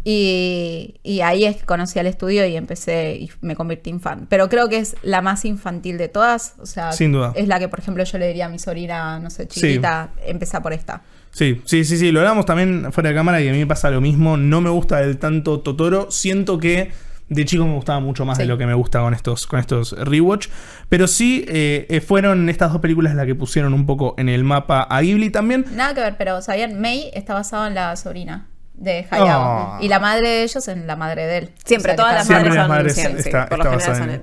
[0.07, 4.27] Y, y ahí es que conocí al estudio y empecé y me convertí en fan.
[4.29, 6.53] Pero creo que es la más infantil de todas.
[6.59, 7.33] O sea, Sin duda.
[7.35, 10.61] es la que, por ejemplo, yo le diría a mi sobrina, no sé, chiquita, empezá
[10.61, 11.01] por esta.
[11.31, 13.89] Sí, sí, sí, sí, lo hablamos también fuera de cámara y a mí me pasa
[13.89, 14.37] lo mismo.
[14.37, 16.11] No me gusta del tanto Totoro.
[16.11, 16.91] Siento que
[17.27, 18.43] de chico me gustaba mucho más Sí.
[18.43, 20.49] de lo que me gusta con estos, con estos rewatch.
[20.87, 24.43] Pero sí, eh, eh, fueron estas dos películas las que pusieron un poco en el
[24.43, 25.65] mapa a Ghibli también.
[25.73, 26.79] Nada que ver, pero ¿sabían?
[26.79, 29.41] May está basado en la sobrina de Hayao.
[29.41, 29.79] Ah.
[29.81, 31.51] Y la madre de ellos en la madre de él.
[31.65, 33.57] Siempre, O sea, que todas las Siempre madres las son madres siempre, sí, está- por
[33.57, 34.21] lo está general basada son en- él.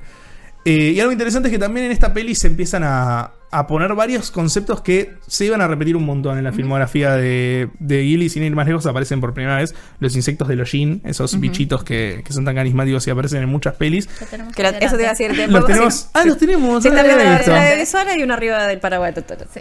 [0.65, 3.93] Eh, y algo interesante es que también en esta peli se empiezan a, a poner
[3.95, 8.29] varios conceptos que se iban a repetir un montón en la filmografía de, de Ghibli.
[8.29, 12.23] Sin ir más lejos, aparecen por primera vez los insectos de Lojin, esos bichitos que,
[12.25, 14.09] que son tan carismáticos y aparecen en muchas pelis.
[14.21, 15.37] Ya tenemos Que eso te iba a decir.
[15.51, 16.09] Los tenemos.
[16.15, 16.81] Ah, los tenemos.
[16.85, 19.25] Sí, no está había la versión audiovisual y uno arriba del paraguay de.
[19.53, 19.61] Sí.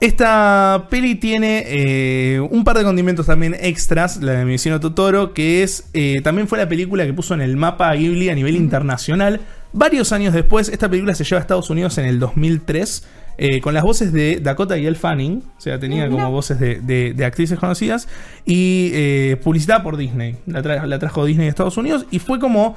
[0.00, 5.34] Esta peli tiene eh, un par de condimentos también extras, la de mi vecino Totoro,
[5.34, 8.34] que es eh, también fue la película que puso en el mapa a Ghibli a
[8.34, 9.40] nivel internacional.
[9.74, 13.04] Varios años después, esta película se lleva a Estados Unidos en el 2003.
[13.42, 16.80] eh, con las voces de Dakota y El Fanning, o sea, tenía como voces de,
[16.80, 18.06] de- de actrices conocidas,
[18.44, 20.36] y publicitada por Disney.
[20.46, 22.76] La, tra- la trajo Disney a Estados Unidos y fue como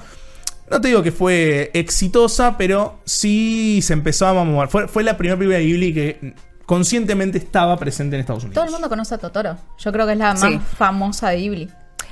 [0.72, 4.70] no te digo que fue exitosa, pero sí se empezó a mover.
[4.70, 6.34] Fue, fue la primera película de Ghibli que
[6.74, 8.56] conscientemente estaba presente en Estados Unidos.
[8.56, 9.58] Todo el mundo conoce a Totoro.
[9.78, 10.56] Yo creo que es la Sí.
[10.56, 11.70] más famosa de Ghibli.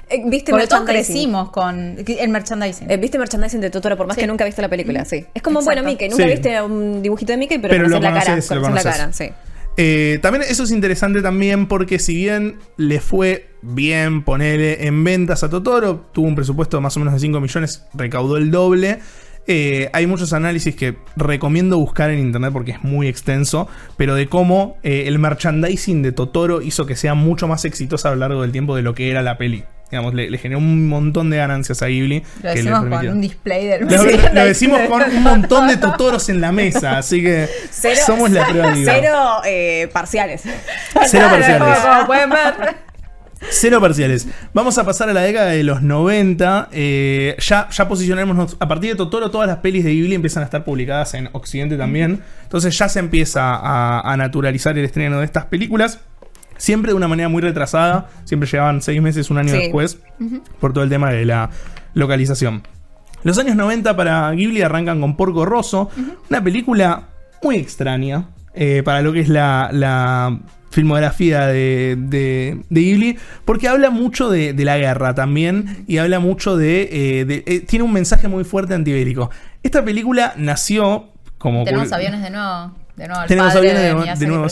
[0.10, 2.92] Eh, ¿Viste Porque todos crecimos con el merchandising.
[2.92, 4.22] Eh, ¿Viste merchandising de Totoro por más Sí.
[4.22, 5.04] que nunca viste la película?
[5.06, 5.26] Sí.
[5.34, 5.82] Es como, Exacto.
[5.82, 6.10] bueno, Mickey.
[6.10, 6.30] Nunca Sí.
[6.30, 8.32] viste un dibujito de Mickey, pero, Pero lo conoces la cara.
[8.34, 9.30] conoces, lo conoces la cara, sí.
[9.78, 15.44] Eh, también eso es interesante también porque si bien le fue bien ponerle en ventas
[15.44, 19.00] a Totoro, tuvo un presupuesto de más o menos de 5 millones, recaudó el doble.
[19.48, 24.28] Eh, hay muchos análisis que recomiendo buscar en internet porque es muy extenso, pero de
[24.28, 28.42] cómo eh, el merchandising de Totoro hizo que sea mucho más exitosa a lo largo
[28.44, 29.64] del tiempo de lo que era la peli.
[29.90, 32.24] Digamos, le, le generó un montón de ganancias a Ghibli.
[32.42, 35.76] Lo que le decimos con un display del Lo, lo decimos con un montón de
[35.76, 38.74] Totoros en la mesa, así que Cero- somos la prueba.
[38.86, 40.44] Cero eh, parciales.
[41.08, 41.80] Cero parciales.
[41.80, 42.91] Como pueden ver.
[43.50, 44.28] Cero parciales.
[44.54, 46.70] Vamos a pasar a la década de los 90.
[46.72, 48.56] eh, ya, ya posicionaremos.
[48.60, 51.78] A partir de Totoro, todas las pelis de Ghibli empiezan a estar publicadas en Occidente
[51.78, 52.22] también.
[52.44, 56.00] Entonces ya se empieza a, a naturalizar el estreno de estas películas.
[56.58, 58.10] Siempre de una manera muy retrasada.
[58.26, 59.58] Siempre llegaban seis meses, un año Sí.
[59.58, 59.98] después.
[60.60, 61.50] Por todo el tema de la
[61.96, 62.62] localización.
[63.24, 65.90] Los años 90 para Ghibli arrancan con Porco Rosso.
[66.30, 67.10] Una película
[67.44, 68.26] muy extraña.
[68.54, 74.30] Eh, para lo que es la, la filmografía de, de, de Ghibli, porque habla mucho
[74.30, 76.90] de, de la guerra también y habla mucho de...
[76.92, 79.30] eh, de- eh, tiene un mensaje muy fuerte antibélico.
[79.64, 81.64] Esta película nació como...
[81.66, 82.74] Tenemos aviones de nuevo.
[82.96, 84.48] De nuevo, el Tenemos padre aviones de, de nuevo.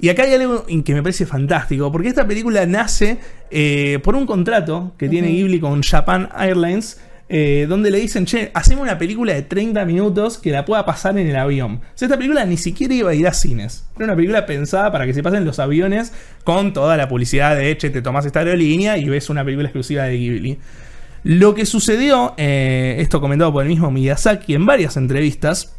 [0.00, 3.18] Y acá hay algo que me parece fantástico, porque esta película nace
[3.50, 8.50] eh, por un contrato que tiene Ghibli con Japan Airlines, eh, donde le dicen, che,
[8.52, 11.80] hacemos una película de 30 minutos que la pueda pasar en el avión.
[11.82, 13.86] O sea, esta película ni siquiera iba a ir a cines.
[13.96, 16.12] Era una película pensada para que se pasen los aviones
[16.44, 20.04] con toda la publicidad de, che, te tomás esta aerolínea y ves una película exclusiva
[20.04, 20.58] de Ghibli.
[21.22, 25.74] Lo que sucedió, eh, esto comentado por el mismo Miyazaki en varias entrevistas,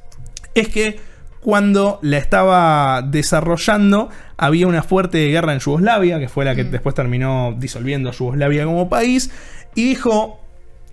[0.56, 1.00] es que
[1.40, 6.96] cuando la estaba desarrollando había una fuerte guerra en Yugoslavia, que fue la que después
[6.96, 9.30] terminó disolviendo a Yugoslavia como país,
[9.76, 10.45] y dijo,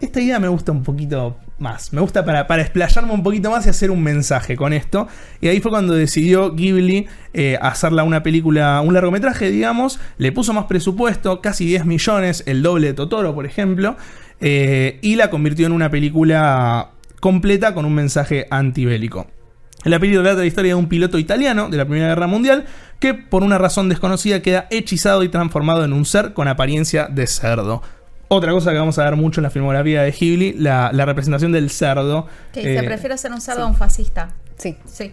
[0.04, 3.66] esta idea me gusta un poquito más, me gusta para, para explayarme un poquito más
[3.66, 5.08] y hacer un mensaje con esto,
[5.40, 10.52] y ahí fue cuando decidió Ghibli eh, hacerla una película, un largometraje, digamos, le puso
[10.52, 13.96] más presupuesto, casi 10 millones, el doble de Totoro, por ejemplo,
[14.40, 19.28] eh, y la convirtió en una película completa con un mensaje antibélico.
[19.84, 22.66] La película trata la historia de un piloto italiano de la Primera Guerra Mundial
[23.00, 27.26] que por una razón desconocida queda hechizado y transformado en un ser con apariencia de
[27.26, 27.82] cerdo.
[28.34, 31.52] Otra cosa que vamos a ver mucho en la filmografía de Ghibli, la, la representación
[31.52, 32.26] del cerdo.
[32.52, 34.30] Que dice, Eh, prefiero ser un cerdo a un fascista.
[34.56, 34.76] Sí.
[34.86, 35.12] Sí.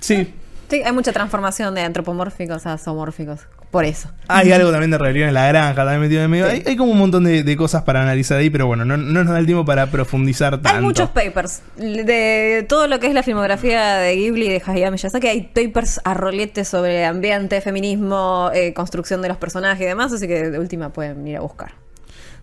[0.00, 0.34] Sí,
[0.68, 3.40] Sí, hay mucha transformación de antropomórficos a zoomórficos.
[3.70, 4.10] Por eso.
[4.28, 6.46] hay algo también de rebelión en la granja también metido en medio.
[6.46, 9.22] Hay, hay como un montón de, de cosas para analizar ahí, pero bueno, no, no
[9.24, 10.78] nos da el tiempo para profundizar tanto.
[10.78, 11.62] Hay muchos papers.
[11.76, 16.00] De todo lo que es la filmografía de Ghibli y de Hayao Miyazaki, hay papers
[16.04, 20.58] a rolete sobre ambiente, feminismo, eh, construcción de los personajes y demás, así que de
[20.58, 21.72] última pueden ir a buscar.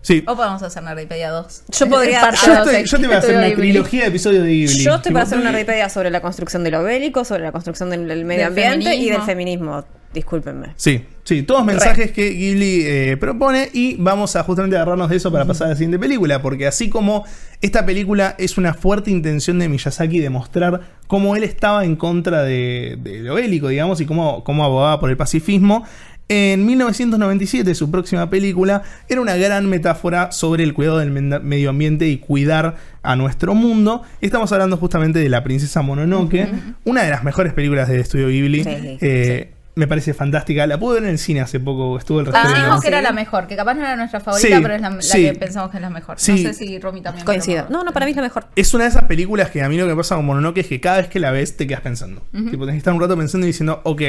[0.04, 0.22] Sí.
[0.26, 1.64] O podemos hacer Nerdipedia 2.
[1.78, 3.70] Yo podría- Parte Yo, estoy, eh, yo te voy a hacer una Ghibli.
[3.70, 4.84] trilogía de episodios de Ghibli.
[4.84, 7.88] Yo estoy para hacer una Wikipedia sobre la construcción de lo bélico, sobre la construcción
[7.88, 9.82] del, del medio Del ambiente y del feminismo.
[10.12, 10.74] Discúlpenme.
[10.76, 15.32] Sí, Sí, todos mensajes que Ghibli eh, propone y vamos a justamente agarrarnos de eso
[15.32, 17.24] para pasar a la siguiente película, porque así como
[17.62, 22.42] esta película es una fuerte intención de Miyazaki de mostrar cómo él estaba en contra
[22.42, 25.86] de, de lo bélico, digamos, y cómo, cómo abogaba por el pacifismo,
[26.28, 32.08] en 1997, su próxima película era una gran metáfora sobre el cuidado del medio ambiente
[32.08, 34.02] y cuidar a nuestro mundo.
[34.20, 36.48] Estamos hablando justamente de La Princesa Mononoke,
[36.84, 38.64] una de las mejores películas del estudio Ghibli.
[38.64, 40.68] Sí, sí, Eh, Me parece fantástica.
[40.68, 42.44] La pude ver en el cine hace poco, estuvo el Ah.
[42.46, 44.90] Dijimos que era la mejor, que capaz no era nuestra favorita, Sí, pero es la,
[44.90, 45.22] la sí.
[45.24, 46.14] que pensamos que es la mejor.
[46.20, 46.30] Sí.
[46.30, 47.26] No sé si Romy también.
[47.26, 47.66] Coincido.
[47.70, 48.46] No, no, para mí es la mejor.
[48.54, 50.80] Es una de esas películas que a mí lo que pasa con Mononoke es que
[50.80, 52.22] cada vez que la ves te quedas pensando.
[52.30, 54.00] Tipo, tenés que estar un rato pensando y diciendo, ok.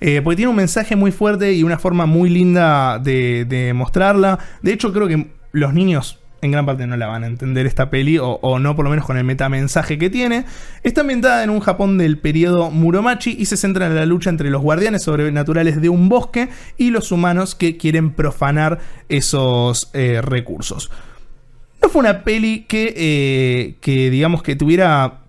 [0.00, 4.38] Eh, porque tiene un mensaje muy fuerte y una forma muy linda de, mostrarla.
[4.62, 7.88] De hecho, creo que los niños en gran parte no la van a entender esta
[7.88, 10.44] peli, o, o no por lo menos con el metamensaje que tiene.
[10.82, 14.50] Está ambientada en un Japón del periodo Muromachi y se centra en la lucha entre
[14.50, 20.90] los guardianes sobrenaturales de un bosque y los humanos que quieren profanar esos eh, recursos.
[21.82, 25.23] No fue una peli que, eh, que digamos que tuviera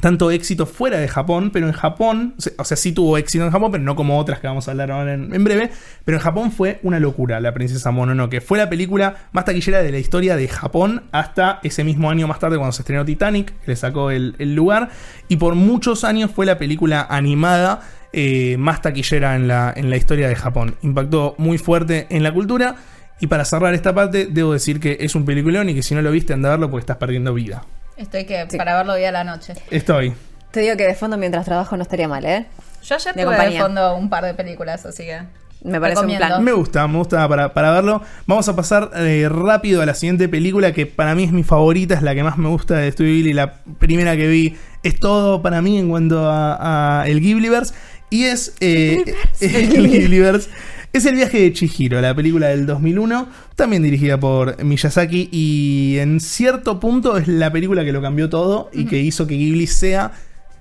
[0.00, 3.72] tanto éxito fuera de Japón, pero en Japón, o sea- sí tuvo éxito en Japón,
[3.72, 5.70] pero no como otras que vamos a hablar ahora en, breve,
[6.04, 8.40] pero en Japón fue una locura La Princesa Mononoke.
[8.40, 12.38] Fue la película más taquillera de la historia de Japón hasta ese mismo año más
[12.38, 14.90] tarde cuando se estrenó Titanic, que le sacó el, el lugar,
[15.28, 17.80] y por muchos años fue la película animada
[18.12, 20.76] eh, más taquillera en la, en la historia de Japón.
[20.82, 22.76] Impactó muy fuerte en la cultura.
[23.20, 26.02] Y para cerrar esta parte, debo decir que es un peliculón y que si no
[26.02, 27.64] lo viste, anda a verlo porque estás perdiendo vida.
[27.98, 28.56] Estoy que Sí.
[28.56, 29.54] para verlo día a la noche.
[29.70, 30.14] Estoy.
[30.50, 32.46] Te digo que de fondo mientras trabajo no estaría mal, ¿eh?
[32.82, 33.62] Yo ayer De tuve de compañía.
[33.62, 35.20] fondo un par de películas, así que.
[35.64, 36.42] Me parece un plan.
[36.44, 38.00] Me gusta, me gusta para, para verlo.
[38.26, 41.94] Vamos a pasar eh, rápido a la siguiente película que para mí es mi favorita,
[41.94, 43.32] es la que más me gusta de Studio Ghibli.
[43.32, 47.74] La primera que vi es todo para mí en cuanto a, a el Ghibliverse.
[48.10, 49.02] Y es eh,
[49.40, 50.48] el Ghibliverse.
[50.90, 56.18] Es el viaje de Chihiro, la película del 2001, también dirigida por Miyazaki y en
[56.18, 60.12] cierto punto es la película que lo cambió todo y que hizo que Ghibli sea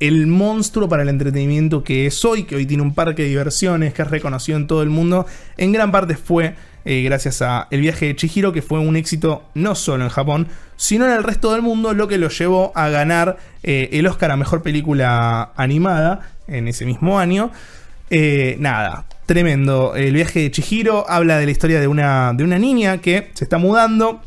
[0.01, 3.93] el monstruo para el entretenimiento que es hoy, que hoy tiene un parque de diversiones,
[3.93, 5.25] que es reconocido en todo el mundo,
[5.55, 9.43] en gran parte fue eh, gracias a El viaje de Chihiro, que fue un éxito
[9.55, 12.89] no solo en Japón, sino en el resto del mundo, lo que lo llevó a
[12.89, 17.51] ganar eh, el Oscar a Mejor Película Animada en ese mismo año.
[18.09, 19.95] Eh, nada, tremendo.
[19.95, 23.43] El viaje de Chihiro habla de la historia de una, de una niña que se
[23.43, 24.21] está mudando.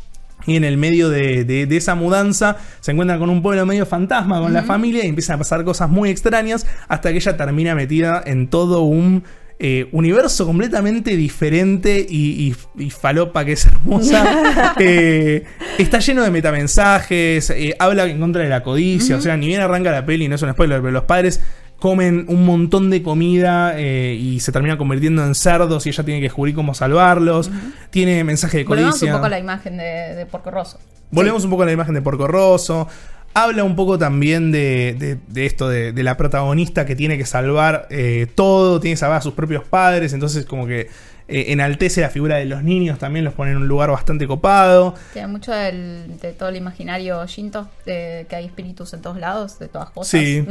[0.47, 3.85] Y en el medio de, de- de esa mudanza se encuentra con un pueblo medio
[3.85, 7.75] fantasma con la familia y empiezan a pasar cosas muy extrañas hasta que ella termina
[7.75, 9.23] metida en todo un
[9.59, 14.75] eh, universo completamente diferente y, y- y falopa que es hermosa.
[14.81, 15.45] Eh,
[15.77, 19.61] está lleno de metamensajes, eh, habla en contra de la codicia, o sea, ni bien
[19.61, 21.43] arranca la peli, no es un spoiler, pero los padres
[21.81, 26.21] comen un montón de comida eh, y se termina convirtiendo en cerdos y ella tiene
[26.21, 27.51] que descubrir cómo salvarlos.
[27.91, 29.13] Tiene mensaje de Volvemos codicia.
[29.13, 30.79] un poco a la imagen de, de Porco Rosso.
[31.11, 32.87] Volvemos un poco a la imagen de Porco Rosso.
[33.33, 37.25] Habla un poco también de, de- de esto, de, de la protagonista que tiene que
[37.25, 40.89] salvar eh, todo, tiene que salvar a sus propios padres, entonces como que
[41.31, 44.95] eh, enaltece la figura de los niños, también los pone en un lugar bastante copado.
[45.13, 49.59] Tiene mucho del- de todo el imaginario shinto, de que hay espíritus en todos lados,
[49.59, 50.09] de todas cosas.
[50.21, 50.45] Sí.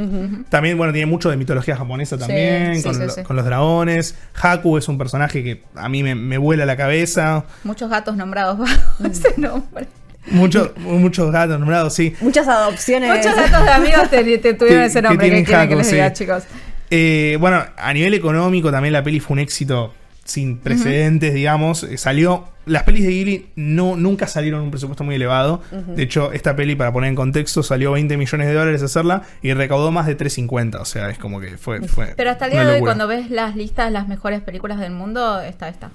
[0.49, 3.23] También, bueno, tiene mucho de mitología japonesa también, sí, con, sí, lo- sí.
[3.23, 4.15] con los dragones.
[4.41, 7.43] Haku es un personaje que a mí me, me vuela la cabeza.
[7.63, 9.87] Muchos gatos nombrados bajo ese nombre.
[10.31, 12.13] Muchos muchos gatos nombrados, sí.
[12.21, 13.09] Muchas adopciones.
[13.17, 15.25] Muchos gatos de amigos te, te tuvieron Que- ese que nombre.
[15.25, 15.95] ¿Qué tienen quieren que Haku, les sí.
[15.95, 16.43] diga, chicos?
[16.91, 19.93] Eh, bueno, a nivel económico también la peli fue un éxito
[20.29, 21.83] sin precedentes, digamos.
[21.83, 22.45] Eh, Salió.
[22.65, 25.63] Las pelis de Ghibli no, nunca salieron un presupuesto muy elevado.
[25.71, 29.53] De hecho, esta peli, para poner en contexto, salió 20 millones de dólares hacerla y
[29.53, 30.79] recaudó más de 350.
[30.79, 31.81] O sea, es como que fue.
[31.87, 34.79] fue Pero hasta el día de hoy, cuando ves las listas de las mejores películas
[34.79, 35.89] del mundo, está esta.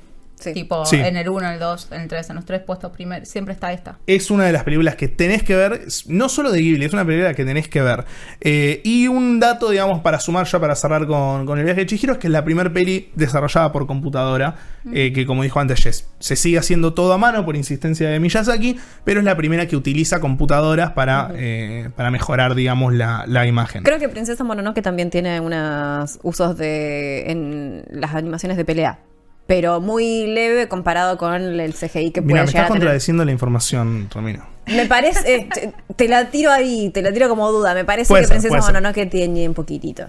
[0.45, 0.53] Sí.
[0.53, 0.97] Tipo, Sí.
[0.97, 3.55] en el 1, en el 2, en el 3, en los tres puestos primeros, siempre
[3.55, 3.99] está esta.
[4.07, 7.05] Es una de las películas que tenés que ver, no solo de Ghibli, es una
[7.05, 8.05] película que tenés que ver.
[8.41, 11.87] Eh, y un dato, digamos, para sumar ya para cerrar con, con el viaje de
[11.87, 14.57] Chihiro, es que es la primera peli desarrollada por computadora,
[14.93, 18.21] eh, que como dijo antes Jess, se sigue haciendo todo a mano por insistencia de
[18.21, 23.47] Miyazaki, pero es la primera que utiliza computadoras para, eh, para mejorar, digamos, la, la
[23.47, 23.83] imagen.
[23.83, 28.99] Creo que Princesa Mononoke también tiene unos usos de en las animaciones de pelea,
[29.47, 32.69] pero muy leve comparado con el CGI que Mira, puede me estás tener.
[32.69, 34.47] contradeciendo la información, Romino.
[34.67, 37.75] Me parece, eh, te, te la tiro ahí, te la tiro como duda.
[37.75, 38.73] Me parece Puede que ser, Princesa.
[38.73, 40.07] Mononoke tiene un poquito.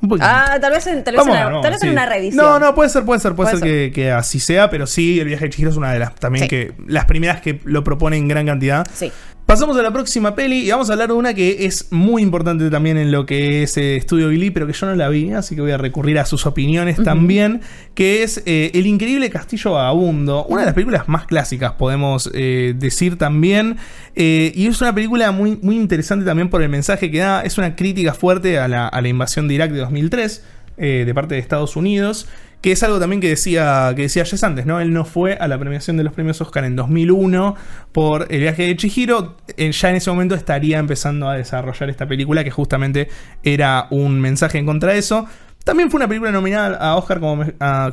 [0.00, 0.26] Un poquito.
[0.30, 1.92] Ah, tal vez en, tal vez en, una, vamos, tal vez en sí.
[1.92, 2.44] una revisión.
[2.44, 5.18] No, no, puede ser, puede ser, puede, Puede ser, Que, que así sea, pero sí,
[5.18, 6.48] el viaje de Chihiro es una de las también Sí.
[6.48, 8.86] que las primeras que lo proponen en gran cantidad.
[8.92, 9.10] Sí.
[9.54, 12.68] Pasamos a la próxima peli y vamos a hablar de una que es muy importante
[12.70, 15.54] también en lo que es eh, Estudio Ghibli, pero que yo no la vi, así
[15.54, 17.60] que voy a recurrir a sus opiniones también,
[17.94, 22.74] que es eh, El increíble castillo vagabundo, una de las películas más clásicas, podemos eh,
[22.76, 23.76] decir también,
[24.16, 27.76] y es una película muy, muy interesante también por el mensaje que da, es una
[27.76, 30.42] crítica fuerte a la, a la invasión de Irak de 2003
[30.76, 32.26] eh, de parte de Estados Unidos,
[32.64, 34.80] que es algo también que decía, que decía Jess antes, ¿no?
[34.80, 37.56] Él no fue a la premiación de los premios Oscar en 2001
[37.92, 42.06] por el viaje de Chihiro, él ya en ese momento estaría empezando a desarrollar esta
[42.08, 43.10] película que justamente
[43.42, 45.26] era un mensaje en contra de eso.
[45.62, 47.90] También fue una película nominada a Oscar como a-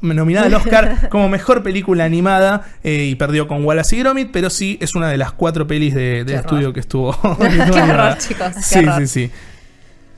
[0.00, 4.50] nominada al Oscar como mejor película animada eh, y perdió con Wallace y Gromit, pero
[4.50, 7.12] sí es una de las cuatro pelis de, estudio que estuvo.
[7.38, 7.84] Qué animada.
[8.08, 8.98] horror, chicos, qué Sí, horror.
[9.00, 9.30] sí, sí.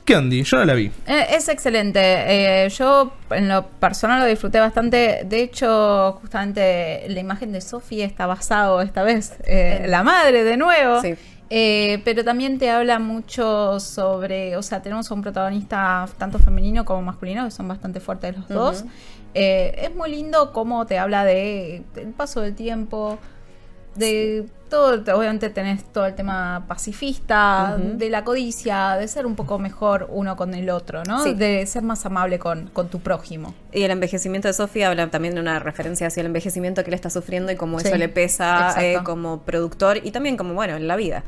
[0.05, 0.35] ¿Qué onda?
[0.35, 0.91] Yo no la vi.
[1.07, 1.99] Eh, Es excelente.
[2.01, 5.21] Eh, yo en lo personal lo disfruté bastante.
[5.25, 10.57] De hecho, justamente la imagen de Sophie está basado esta vez eh, la madre de
[10.57, 11.01] nuevo.
[11.01, 11.15] Sí.
[11.53, 16.85] Eh, pero también te habla mucho sobre, o sea, tenemos a un protagonista tanto femenino
[16.85, 18.85] como masculino que son bastante fuertes los dos.
[19.33, 23.19] Eh, es muy lindo cómo te habla de el paso del tiempo,
[23.95, 29.59] de todo, obviamente tenés todo el tema pacifista, de la codicia, de ser un poco
[29.59, 31.23] mejor uno con el otro, ¿no?
[31.23, 31.33] Sí.
[31.33, 33.53] De ser más amable con, con tu prójimo.
[33.73, 36.93] Y el envejecimiento de Sofía habla también de una referencia hacia el envejecimiento que él
[36.93, 40.77] está sufriendo y cómo Sí, eso le pesa eh, como productor y también como, bueno,
[40.77, 41.23] en la vida.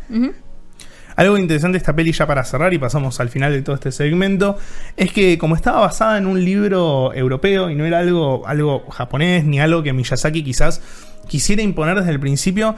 [1.15, 3.91] Algo interesante de esta peli ya para cerrar y pasamos al final de todo este
[3.91, 4.57] segmento
[4.97, 9.45] es que como estaba basada en un libro europeo y no era algo, algo japonés
[9.45, 10.81] ni algo que Miyazaki quizás
[11.27, 12.75] quisiera imponer desde el principio,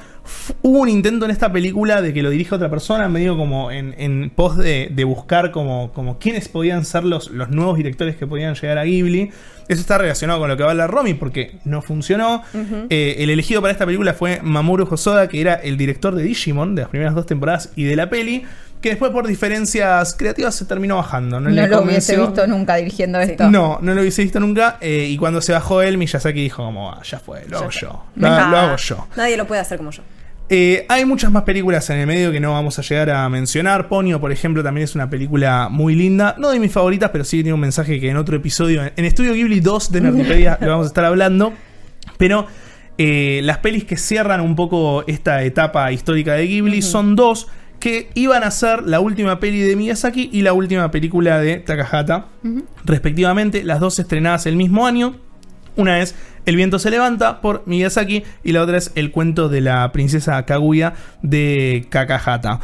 [0.62, 3.96] hubo un intento en esta película de que lo dirija otra persona, medio como en,
[3.98, 8.28] en pos de, de buscar como, como quiénes podían ser los, los nuevos directores que
[8.28, 9.32] podían llegar a Ghibli.
[9.68, 12.44] Eso está relacionado con lo que va a hablar Romy porque no funcionó.
[12.90, 16.76] Eh, el elegido para esta película fue Mamoru Hosoda, que era el director de Digimon
[16.76, 18.44] de las primeras dos temporadas y de la peli,
[18.86, 21.40] que después por diferencias creativas se terminó bajando.
[21.40, 22.28] No, No, le lo hubiese convenció.
[22.28, 23.50] visto nunca dirigiendo esto.
[23.50, 24.78] No, no lo hubiese visto nunca.
[24.80, 28.04] eh, y cuando se bajó él, Miyazaki dijo como, "Ah, ya fue, lo hago yo.
[28.16, 29.08] Lo, lo hago yo.
[29.16, 30.04] Nadie lo puede hacer como yo.
[30.50, 33.88] Eh, hay muchas más películas en el medio que no vamos a llegar a mencionar.
[33.88, 36.36] Ponyo, por ejemplo, también es una película muy linda.
[36.38, 39.34] No de mis favoritas, pero sí tiene un mensaje que en otro episodio, en Estudio
[39.34, 41.54] Ghibli 2 de Nerdipedia, lo vamos a estar hablando.
[42.18, 42.46] Pero
[43.00, 47.48] eh, las pelis que cierran un poco esta etapa histórica de Ghibli son dos
[47.80, 52.28] que iban a ser la última peli de Miyazaki y la última película de Takahata,
[52.84, 55.16] respectivamente, las dos estrenadas el mismo año.
[55.76, 56.16] Una es
[56.46, 60.44] El viento se levanta por Miyazaki y la otra es El cuento de la princesa
[60.46, 62.60] Kaguya de Kakahata.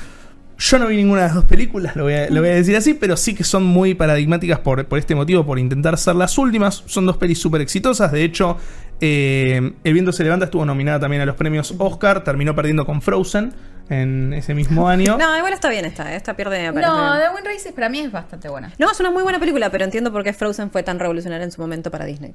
[0.57, 2.75] Yo no vi ninguna de las dos películas, lo voy a, lo voy a decir
[2.75, 6.37] así, pero sí que son muy paradigmáticas por, por este motivo, por intentar ser las
[6.37, 6.83] últimas.
[6.85, 8.11] Son dos pelis súper exitosas.
[8.11, 8.57] De hecho,
[9.01, 13.01] eh, El viento se levanta estuvo nominada también a los premios Oscar, terminó perdiendo con
[13.01, 13.53] Frozen
[13.91, 15.17] en ese mismo año.
[15.17, 17.17] No, igual está bien esta, esta pierde No.
[17.19, 18.71] The Wind Races para mí es bastante buena.
[18.79, 21.51] No, es una muy buena película, pero entiendo por qué Frozen fue tan revolucionaria en
[21.51, 22.33] su momento para Disney.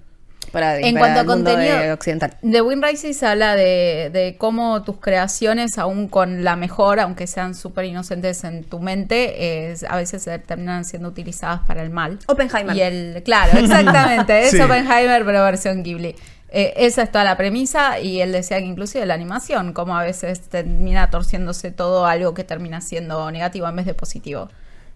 [0.52, 2.36] Para, En para cuanto a contenido, de occidental.
[2.40, 7.54] The Wind Rises habla de, de cómo tus creaciones, aún con la mejor, aunque sean
[7.56, 12.20] súper inocentes en tu mente, es- a veces se terminan siendo utilizadas para el mal.
[12.28, 12.76] Oppenheimer.
[12.76, 14.60] Y el, claro, exactamente, es Sí.
[14.60, 16.14] Oppenheimer, pero versión Ghibli.
[16.58, 20.02] Eh, esa es toda la premisa y él decía que inclusive la animación, como a
[20.02, 24.48] veces termina torciéndose todo algo que termina siendo negativo en vez de positivo.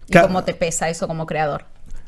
[0.07, 1.65] Y cómo te pesa eso como creador.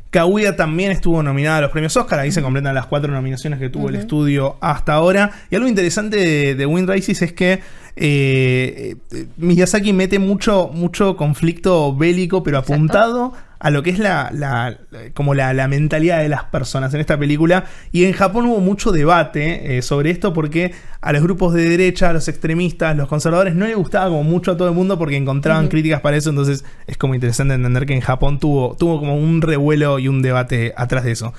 [0.09, 2.17] Kaguya también estuvo nominada a los premios Oscar.
[2.17, 5.29] Ahí se completan las cuatro nominaciones que tuvo el estudio hasta ahora.
[5.51, 7.61] Y algo interesante de, de Wind Rises es que
[7.95, 12.73] eh, eh, Miyazaki mete mucho, mucho conflicto bélico, pero Exacto.
[12.73, 14.77] apuntado a lo que es la, la-
[15.13, 17.63] como la, la mentalidad de las personas en esta película.
[17.93, 22.09] Y en Japón hubo mucho debate eh, sobre esto porque a los grupos de derecha,
[22.09, 25.15] a los extremistas, los conservadores, no le gustaba como mucho a todo el mundo porque
[25.15, 26.29] encontraban críticas para eso.
[26.29, 30.21] Entonces es como interesante entender que en Japón tuvo, tuvo como un revuelo y un
[30.21, 31.33] debate atrás de eso.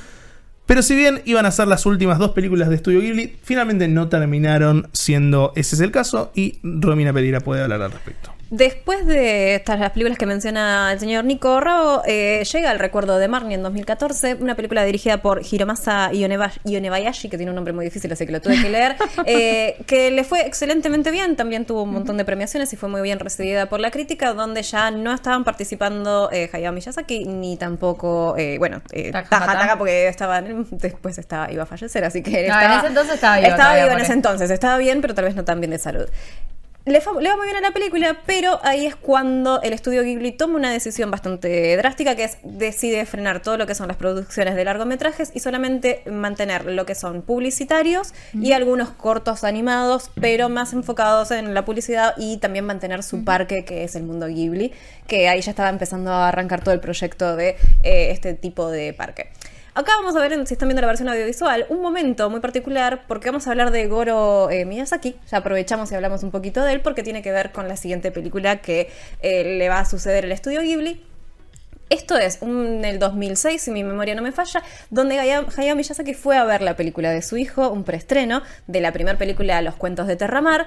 [0.66, 4.08] Pero si bien iban a ser las últimas dos películas de Estudio Ghibli, finalmente no
[4.08, 8.32] terminaron siendo ese es el caso y Romina Pereira puede hablar al respecto.
[8.56, 13.18] Después de estas las películas que menciona el señor Nico Rao, eh, llega el recuerdo
[13.18, 17.72] de Marnie en 2014, una película dirigida por Hiromasa Ioneba- Ionebayashi, que tiene un nombre
[17.72, 18.94] muy difícil, así que lo tuve que leer,
[19.26, 23.02] eh, que le fue excelentemente bien, también tuvo un montón de premiaciones y fue muy
[23.02, 28.36] bien recibida por la crítica, donde ya no estaban participando eh, Hayao Miyazaki ni tampoco,
[28.38, 29.46] eh, bueno, eh, Takahata.
[29.46, 30.40] Takahata, porque estaba,
[30.70, 33.74] después estaba, iba a fallecer, así que No, en estaba, ese entonces estaba vivo Estaba
[33.74, 36.06] vivo en ese entonces, estaba bien, pero tal vez no tan bien de salud.
[36.86, 40.56] Le, va muy bien a la película, pero ahí es cuando el estudio Ghibli toma
[40.56, 44.64] una decisión bastante drástica, que es decide frenar todo lo que son las producciones de
[44.66, 51.30] largometrajes y solamente mantener lo que son publicitarios y algunos cortos animados, pero más enfocados
[51.30, 54.72] en la publicidad y también mantener su parque, que es el mundo Ghibli,
[55.06, 58.92] que ahí ya estaba empezando a arrancar todo el proyecto de eh, este tipo de
[58.92, 59.30] parque.
[59.76, 63.28] Acá vamos a ver, si están viendo la versión audiovisual, un momento muy particular porque
[63.30, 65.16] vamos a hablar de Goro eh, Miyazaki.
[65.28, 68.12] Ya aprovechamos y hablamos un poquito de él porque tiene que ver con la siguiente
[68.12, 68.88] película que
[69.20, 71.02] eh, le va a suceder al estudio Ghibli.
[71.90, 76.14] Esto es en el 2006, si mi memoria no me falla, donde Haya- Hayao Miyazaki
[76.14, 79.74] fue a ver la película de su hijo, un preestreno de la primera película Los
[79.74, 80.66] Cuentos de Terramar,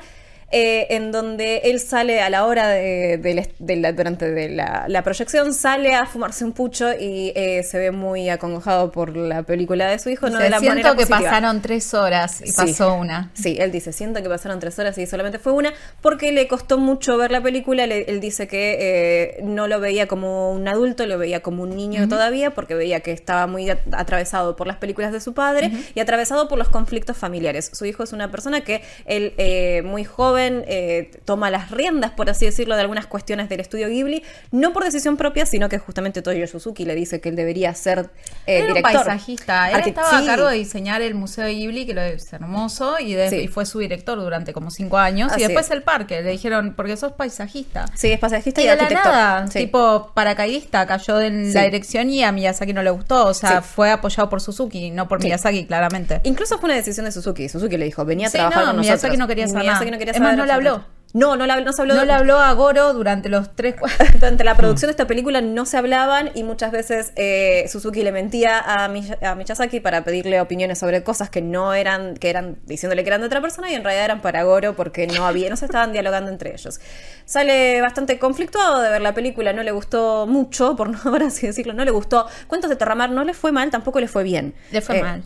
[0.52, 4.50] eh, en donde él sale a la hora de, de la- de la- durante de
[4.50, 9.16] la, la proyección, sale a fumarse un pucho y eh, se ve muy acongojado por
[9.18, 10.30] la película de su hijo.
[10.30, 11.20] no de la siento manera que positiva.
[11.20, 12.54] pasaron tres horas y Sí.
[12.56, 13.30] pasó una.
[13.34, 16.78] Sí, él dice, siento que pasaron tres horas y solamente fue una, porque le costó
[16.78, 17.86] mucho ver la película.
[17.86, 21.76] Le- él dice que eh, no lo veía como un adulto, lo veía como un
[21.76, 25.72] niño todavía, porque veía que estaba muy at- atravesado por las películas de su padre
[25.94, 27.70] y atravesado por los conflictos familiares.
[27.74, 32.30] Su hijo es una persona que él, eh, muy joven, eh, toma las riendas, por
[32.30, 36.22] así decirlo, de algunas cuestiones del estudio Ghibli, no por decisión propia, sino que justamente
[36.22, 38.10] Toyo Suzuki le dice que él debería ser
[38.46, 39.06] eh, Era un director.
[39.06, 39.72] paisajista.
[39.72, 40.16] Él estaba sí.
[40.24, 43.36] a cargo de diseñar el Museo de Ghibli, que lo es hermoso, y, de- Sí.
[43.38, 45.32] y fue su director durante como cinco años.
[45.32, 45.72] Así y después es.
[45.72, 46.22] el parque.
[46.22, 47.86] Le dijeron, porque sos paisajista.
[47.96, 49.10] Sí, es paisajista Y y, de la arquitecto.
[49.10, 49.60] nada, Sí.
[49.60, 53.26] tipo paracaidista, cayó en la dirección y a Miyazaki no le gustó.
[53.28, 55.22] O sea, fue apoyado por Suzuki, no por.
[55.24, 56.22] Miyazaki, claramente.
[56.24, 57.50] Incluso fue una decisión de Suzuki.
[57.50, 59.18] Suzuki le dijo, venía a trabajar no, con Miyazaki nosotros.
[59.20, 59.92] no quería saber Miyazaki nada.
[59.92, 60.97] no quería Es no le habló.
[61.18, 61.96] No, no, le, no se habló.
[61.96, 63.76] No le habló a Goro durante los tres
[64.20, 68.12] Durante la producción de esta película no se hablaban y muchas veces eh, Suzuki le
[68.12, 73.10] mentía a, Miyazaki para pedirle opiniones sobre cosas que no eran, que eran diciéndole que
[73.10, 75.66] eran de otra persona y en realidad eran para Goro porque no había, no se
[75.66, 76.80] estaban dialogando entre ellos.
[77.26, 81.48] Sale bastante conflictuado de ver la película, no le gustó mucho, por no ahora así
[81.48, 82.28] decirlo, no le gustó.
[82.48, 84.54] Cuentos de Terramar no le fue mal, tampoco le fue bien.
[84.72, 85.24] Le fue Eh, mal.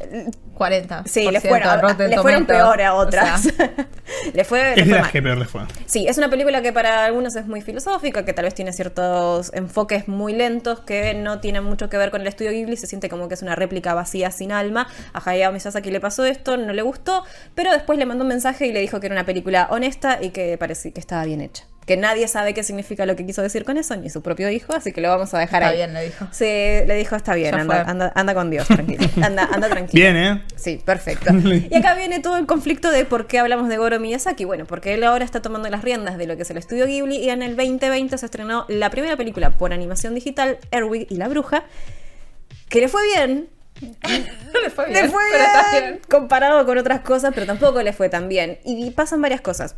[0.56, 1.04] 40.
[1.06, 3.46] Sí, le fueron, le fueron peor a otras.
[3.46, 3.72] O sea,
[4.34, 5.12] le fue, le Es de fue las mal.
[5.12, 5.62] que peor les fue.
[5.86, 9.52] Sí, es una película que para algunos es muy filosófica, que tal vez tiene ciertos
[9.54, 13.10] enfoques muy lentos que no tienen mucho que ver con el estudio Ghibli, se siente
[13.10, 14.88] como que es una réplica vacía sin alma.
[15.14, 17.24] A Hayao Miyazaki le pasó esto, no le gustó,
[17.56, 20.30] pero después le mandó un mensaje y le dijo que era una película honesta y
[20.30, 21.66] que parecía que estaba bien hecha.
[21.92, 24.74] Que nadie sabe qué significa lo que quiso decir con eso, ni su propio hijo,
[24.74, 25.76] así que lo vamos a dejar Está ahí.
[25.76, 26.26] bien, le dijo.
[26.32, 29.06] Sí, le dijo, está bien, anda, anda, anda con Dios, tranquilo.
[29.22, 30.02] Anda, anda tranquilo.
[30.02, 30.42] Bien, ¿eh?
[30.56, 31.34] Sí, perfecto.
[31.70, 34.46] Y acá viene todo el conflicto de por qué hablamos de Goro Miyazaki.
[34.46, 37.18] Bueno, porque él ahora está tomando las riendas de lo que es el estudio Ghibli
[37.18, 41.28] y en el 2020 se estrenó la primera película por animación digital, Erwig y la
[41.28, 41.66] bruja,
[42.70, 43.50] que le fue bien.
[43.82, 48.08] le fue Le fue pero está bien, comparado con otras cosas, pero tampoco le fue
[48.08, 48.60] tan bien.
[48.64, 49.76] Y pasan varias cosas.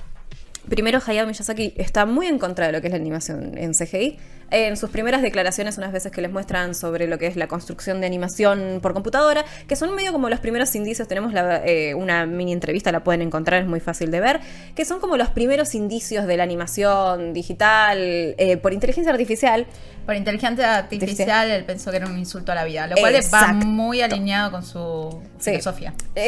[0.70, 4.18] Primero, Hayao Miyazaki está muy en contra de lo que es la animación en CGI.
[4.50, 8.00] En sus primeras declaraciones, unas veces que les muestran sobre lo que es la construcción
[8.02, 12.28] de animación por computadora, que son medio como los primeros indicios, tenemos la, eh, una
[12.28, 14.42] mini entrevista, la pueden encontrar, es muy fácil de ver,
[14.76, 19.66] que son como los primeros indicios de la animación digital eh, por inteligencia artificial.
[20.06, 23.18] Por inteligencia artificial, él pensó que era un insulto a la vida, lo cual va
[23.18, 23.66] Exacto.
[23.66, 25.52] muy alineado con su Sí.
[25.52, 25.94] filosofía.
[26.16, 26.22] Eh,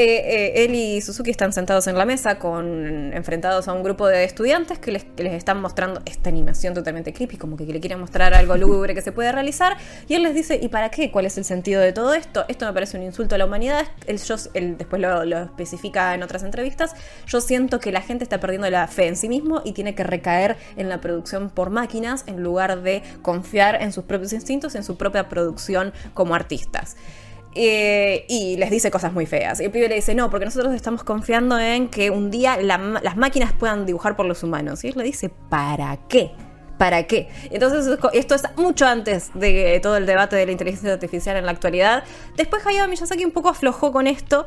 [0.56, 4.24] eh, él y Suzuki están sentados en la mesa con enfrentados a un grupo de
[4.24, 8.00] estudiantes que les, que les están mostrando esta animación totalmente creepy, como que le quieren
[8.00, 9.78] mostrar algo lúgubre que se puede realizar.
[10.08, 11.12] Y él les dice, ¿y para qué?
[11.12, 12.46] ¿Cuál es el sentido de todo esto?
[12.48, 13.86] Esto me parece un insulto a la humanidad.
[14.08, 16.94] Él, yo- él después lo, lo especifica en otras entrevistas.
[17.28, 20.04] Yo siento que la gente está perdiendo la fe en sí mismo y tiene que
[20.04, 24.84] recaer en la producción por máquinas en lugar de confiar en sus propios instintos, en
[24.84, 26.96] su propia producción como artistas.
[27.58, 29.62] Eh, y les dice cosas muy feas.
[29.62, 33.16] Y el pibe le dice, no, porque nosotros estamos confiando en que un día las
[33.16, 34.84] máquinas puedan dibujar por los humanos.
[34.84, 36.32] Y él le dice, ¿para qué?
[36.78, 37.30] ¿Para qué?
[37.52, 41.54] Entonces esto es mucho antes de todo el debate de la inteligencia artificial en la
[41.54, 42.04] actualidad.
[42.36, 44.46] Después Hayao Miyazaki un poco aflojó con esto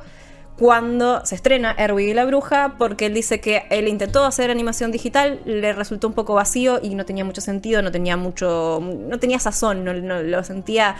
[0.58, 4.90] cuando se estrena Erwin y la bruja, porque él dice que él intentó hacer animación
[4.90, 9.18] digital, le resultó un poco vacío y no tenía mucho sentido, no tenía mucho, no
[9.18, 10.96] tenía sazón, no, no- lo sentía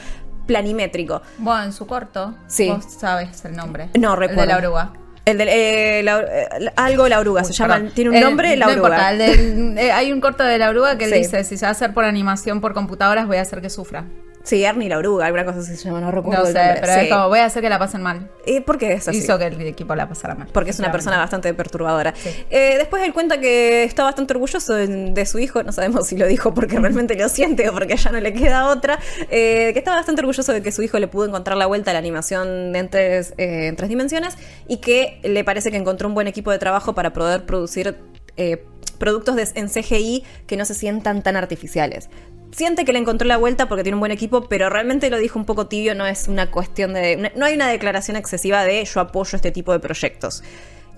[0.47, 1.23] planimétrico.
[1.39, 2.69] Bueno, en su corto, Sí.
[2.71, 3.91] vos sabes el nombre.
[3.99, 4.43] No El recuerdo.
[4.43, 4.93] de la oruga.
[5.25, 7.93] El del, eh, la- eh, algo la oruga, se llama, perdón.
[7.95, 8.89] tiene un El- nombre, la no oruga.
[8.89, 11.19] importa, el del- eh, hay un corto de la oruga que él Sí.
[11.19, 14.07] dice, si se va a hacer por animación por computadoras, voy a hacer que sufra.
[14.49, 17.01] Sí, Ernie la oruga, alguna cosa así se llama, no recuerdo No sé, pero Sí.
[17.01, 18.31] es como, voy a hacer que la pasen mal.
[18.65, 19.19] ¿Por qué es así?
[19.19, 20.49] Hizo que el equipo la pasara mal.
[20.53, 22.15] porque es una persona bastante perturbadora.
[22.17, 22.31] Sí.
[22.49, 26.17] Eh, después él cuenta que está bastante orgulloso de, de su hijo, no sabemos si
[26.17, 28.99] lo dijo porque realmente lo siente o porque ya no le queda otra,
[29.31, 31.93] eh, que está bastante orgulloso de que su hijo le pudo encontrar la vuelta a
[31.93, 34.37] la animación en tres, eh, en tres dimensiones
[34.67, 37.97] y que le parece que encontró un buen equipo de trabajo para poder producir...
[38.39, 38.65] eh,
[38.99, 42.11] productos de- en CGI que no se sientan tan artificiales.
[42.51, 45.39] Siente que le encontró la vuelta porque tiene un buen equipo, pero realmente lo dijo
[45.39, 47.33] un poco tibio, no es una cuestión de...
[47.37, 50.43] No hay una declaración excesiva de yo apoyo este tipo de proyectos.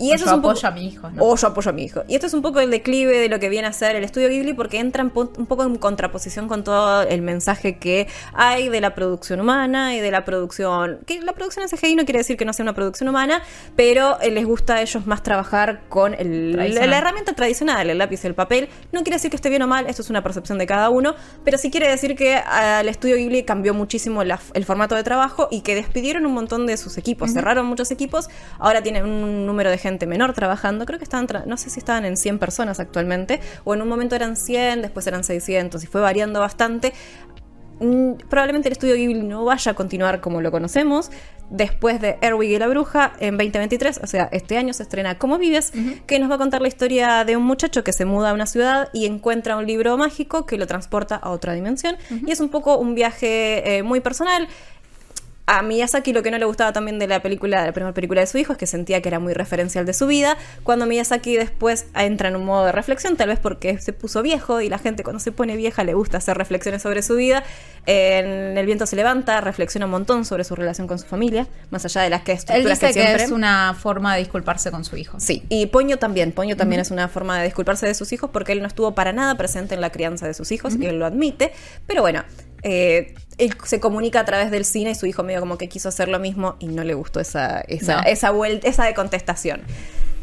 [0.00, 1.22] Y eso yo es un poco- apoyo a mi hijo, ¿no?
[1.24, 2.02] O yo apoyo a mi hijo.
[2.08, 4.28] Y esto es un poco el declive de lo que viene a ser el estudio
[4.28, 8.94] Ghibli porque entra un poco en contraposición con todo el mensaje que hay de la
[8.94, 11.00] producción humana y de la producción...
[11.06, 13.42] Que la producción en CGI no quiere decir que no sea una producción humana,
[13.76, 18.24] pero eh, les gusta a ellos más trabajar con el- la, herramienta tradicional, el lápiz
[18.24, 18.68] y el papel.
[18.92, 21.14] No quiere decir que esté bien o mal, esto es una percepción de cada uno,
[21.44, 25.48] pero sí quiere decir que al estudio Ghibli cambió muchísimo la- el formato de trabajo
[25.50, 28.28] y que despidieron un montón de sus equipos, cerraron muchos equipos,
[28.58, 31.78] ahora tienen un número de gente menor trabajando, creo que estaban, tra- no sé si
[31.78, 35.86] estaban en 100 personas actualmente, o en un momento eran 100, después eran 600 y
[35.86, 36.92] fue variando bastante.
[37.80, 41.10] Mm, Probablemente el estudio Ghibli no vaya a continuar como lo conocemos.
[41.48, 45.36] Después de Erwig y la bruja, en 2023, o sea, este año se estrena Cómo
[45.36, 45.72] vives,
[46.06, 48.46] que nos va a contar la historia de un muchacho que se muda a una
[48.46, 51.96] ciudad y encuentra un libro mágico que lo transporta a otra dimensión.
[52.24, 54.46] Y es un poco un viaje eh, muy personal.
[55.52, 58.20] A Miyazaki lo que no le gustaba también de la película, de la primera película
[58.20, 60.36] de su hijo, es que sentía que era muy referencial de su vida.
[60.62, 64.60] Cuando Miyazaki después entra en un modo de reflexión, tal vez porque se puso viejo
[64.60, 67.42] y la gente cuando se pone vieja le gusta hacer reflexiones sobre su vida.
[67.86, 71.84] En El viento se levanta, reflexiona un montón sobre su relación con su familia, más
[71.84, 73.24] allá de las que Él estructuras dice que que, siempre.
[73.24, 75.18] es una forma de disculparse con su hijo.
[75.18, 76.30] Sí, y Poño también.
[76.30, 79.12] Poño también es una forma de disculparse de sus hijos porque él no estuvo para
[79.12, 81.50] nada presente en la crianza de sus hijos y él lo admite.
[81.88, 82.22] Pero bueno,
[82.62, 85.88] eh, él se comunica a través del cine y su hijo medio como que quiso
[85.88, 88.02] hacer lo mismo y no le gustó esa, esa, No.
[88.06, 89.62] esa vuelta, esa de contestación.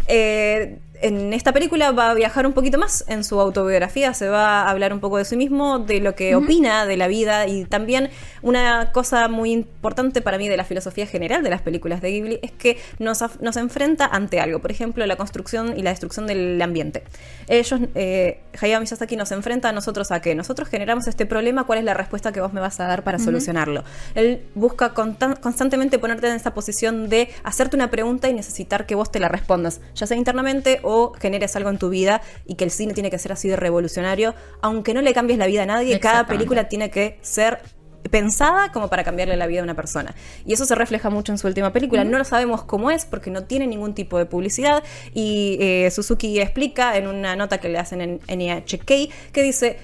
[0.08, 4.64] Eh, en esta película va a viajar un poquito más en su autobiografía, se va
[4.64, 7.66] a hablar un poco de sí mismo, de lo que opina de la vida y
[7.66, 8.10] también
[8.42, 12.40] una cosa muy importante para mí de la filosofía general de las películas de Ghibli
[12.42, 16.62] es que nos, nos enfrenta ante algo, por ejemplo, la construcción y la destrucción del
[16.62, 17.04] ambiente.
[17.48, 21.80] Ellos, eh, Hayao Miyazaki nos enfrenta a nosotros a que nosotros generamos este problema, ¿cuál
[21.80, 23.84] es la respuesta que vos me vas a dar para solucionarlo?
[24.16, 28.96] Él busca constan- constantemente ponerte en esa posición de hacerte una pregunta y necesitar que
[28.96, 32.64] vos te la respondas, ya sea internamente o generes algo en tu vida y que
[32.64, 35.66] el cine tiene que ser así de revolucionario, aunque no le cambies la vida a
[35.66, 37.60] nadie, cada película tiene que ser
[38.10, 40.16] pensada como para cambiarle la vida a una persona.
[40.46, 42.06] Y eso se refleja mucho en su última película.
[42.06, 44.82] No lo sabemos cómo es porque no tiene ningún tipo de publicidad.
[45.14, 48.86] Y eh, Suzuki explica en una nota que le hacen en NHK
[49.34, 49.78] que dice,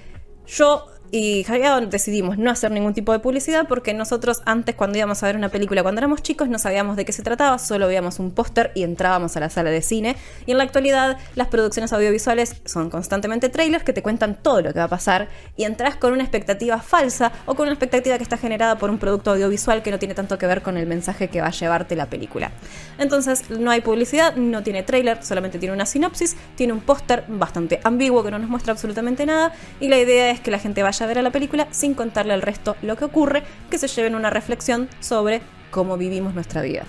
[0.48, 5.22] yo y Hayao decidimos no hacer ningún tipo de publicidad porque nosotros antes cuando íbamos
[5.22, 8.18] a ver una película cuando éramos chicos no sabíamos de qué se trataba, solo veíamos
[8.18, 10.16] un póster y entrábamos a la sala de cine.
[10.48, 14.74] Y en la actualidad las producciones audiovisuales son constantemente trailers que te cuentan todo lo
[14.74, 18.24] que va a pasar y entras con una expectativa falsa o con una expectativa que
[18.24, 21.28] está generada por un producto audiovisual que no tiene tanto que ver con el mensaje
[21.28, 22.50] que va a llevarte la película.
[22.98, 27.82] Entonces no hay publicidad, no tiene trailer, solamente tiene una sinopsis, tiene un póster bastante
[27.84, 31.03] ambiguo que no nos muestra absolutamente nada y la idea es que la gente vaya
[31.04, 34.16] a ver a la película sin contarle al resto lo que ocurre, que se lleven
[34.16, 36.86] una reflexión sobre cómo vivimos nuestra vida.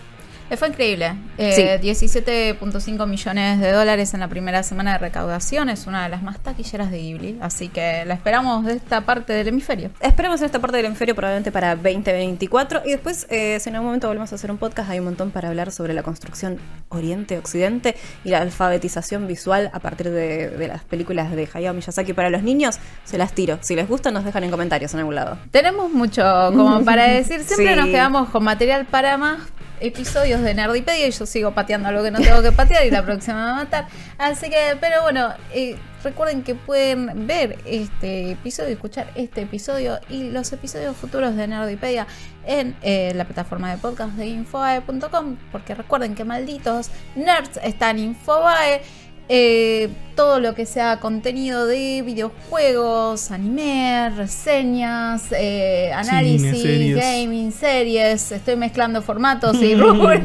[0.51, 1.15] Eh, Fue increíble.
[1.39, 5.69] Eh, 17.5 millones de dólares en la primera semana de recaudación.
[5.71, 7.39] Es una de las más taquilleras de Ghibli.
[7.41, 9.91] Así que la esperamos de esta parte del hemisferio.
[10.01, 13.87] Esperemos en esta parte del hemisferio probablemente para 2024 y después eh, si en algún
[13.89, 16.59] momento volvemos a hacer un podcast hay un montón para hablar sobre la construcción
[16.91, 22.31] Oriente-Occidente y la alfabetización visual a partir de, de las películas de Hayao Miyazaki para
[22.31, 22.79] los niños.
[23.05, 23.59] Se las tiro.
[23.63, 25.39] Si les gusta nos dejan en comentarios en algún lado.
[25.51, 26.23] Tenemos mucho
[26.55, 27.43] como para decir.
[27.45, 27.81] Siempre Sí.
[27.81, 29.39] nos quedamos con material para más
[29.81, 33.03] episodios de Nerdipedia y yo sigo pateando algo que no tengo que patear y la
[33.03, 33.89] próxima me va a matar.
[34.19, 40.31] Así que, pero bueno, eh, recuerden que pueden ver este episodio, escuchar este episodio y
[40.31, 42.07] los episodios futuros de Nerdipedia
[42.47, 48.05] en eh, la plataforma de podcast de infobae.com porque recuerden que malditos nerds están en
[48.05, 48.83] Infobae.
[49.29, 56.97] Eh, todo lo que sea contenido de videojuegos, anime, reseñas, eh, análisis, series.
[56.97, 60.21] gaming, series, estoy mezclando formatos y rubros.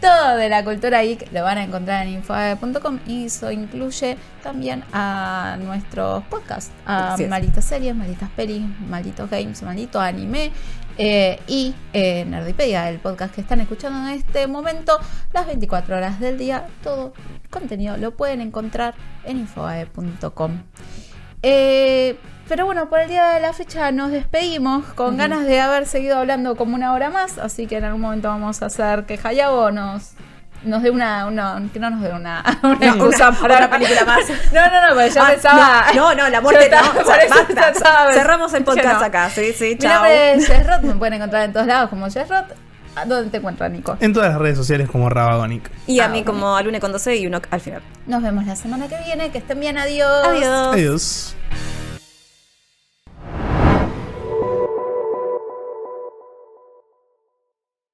[0.00, 4.84] todo de la cultura geek lo van a encontrar en infoae.com y eso incluye también
[4.92, 10.52] a nuestros podcasts, a malditas series, malditas pelis, malditos games, maldito anime
[10.98, 14.98] eh, y eh, Nerdipedia, el podcast que están escuchando en este momento,
[15.32, 17.12] las 24 horas del día, todo
[17.50, 18.94] contenido lo pueden encontrar
[19.24, 20.62] en infoae.com.
[21.42, 22.18] Eh,
[22.48, 26.16] pero bueno, por el día de la fecha nos despedimos con ganas de haber seguido
[26.16, 29.70] hablando como una hora más, así que en algún momento vamos a hacer que Hayao
[29.72, 30.12] nos
[30.64, 34.04] nos dé una, una que no nos dé una, una excusa una- para otra película
[34.04, 34.24] más.
[34.52, 37.00] No, no, no, porque yo Ah, pensaba no, no, la muerte estaba- no.
[37.00, 37.68] o sea, basta.
[37.70, 39.06] estaba- Cerramos el podcast no.
[39.06, 39.30] acá.
[39.30, 39.92] Sí, sí, Mi chao.
[39.94, 42.52] nombre es Jess Roth, me pueden encontrar en todos lados como Jess Roth.
[42.96, 43.94] ¿A ¿Dónde te encuentran, Nico?
[44.00, 45.70] En todas las redes sociales como Rabagonic.
[45.86, 46.32] Y a Ah, mí bueno.
[46.40, 47.82] como Alune con 12 y uno al final.
[48.06, 49.30] Nos vemos la semana que viene.
[49.30, 49.76] Que estén bien.
[49.76, 50.26] Adiós.
[50.26, 50.72] Adiós.
[50.72, 51.35] Adiós.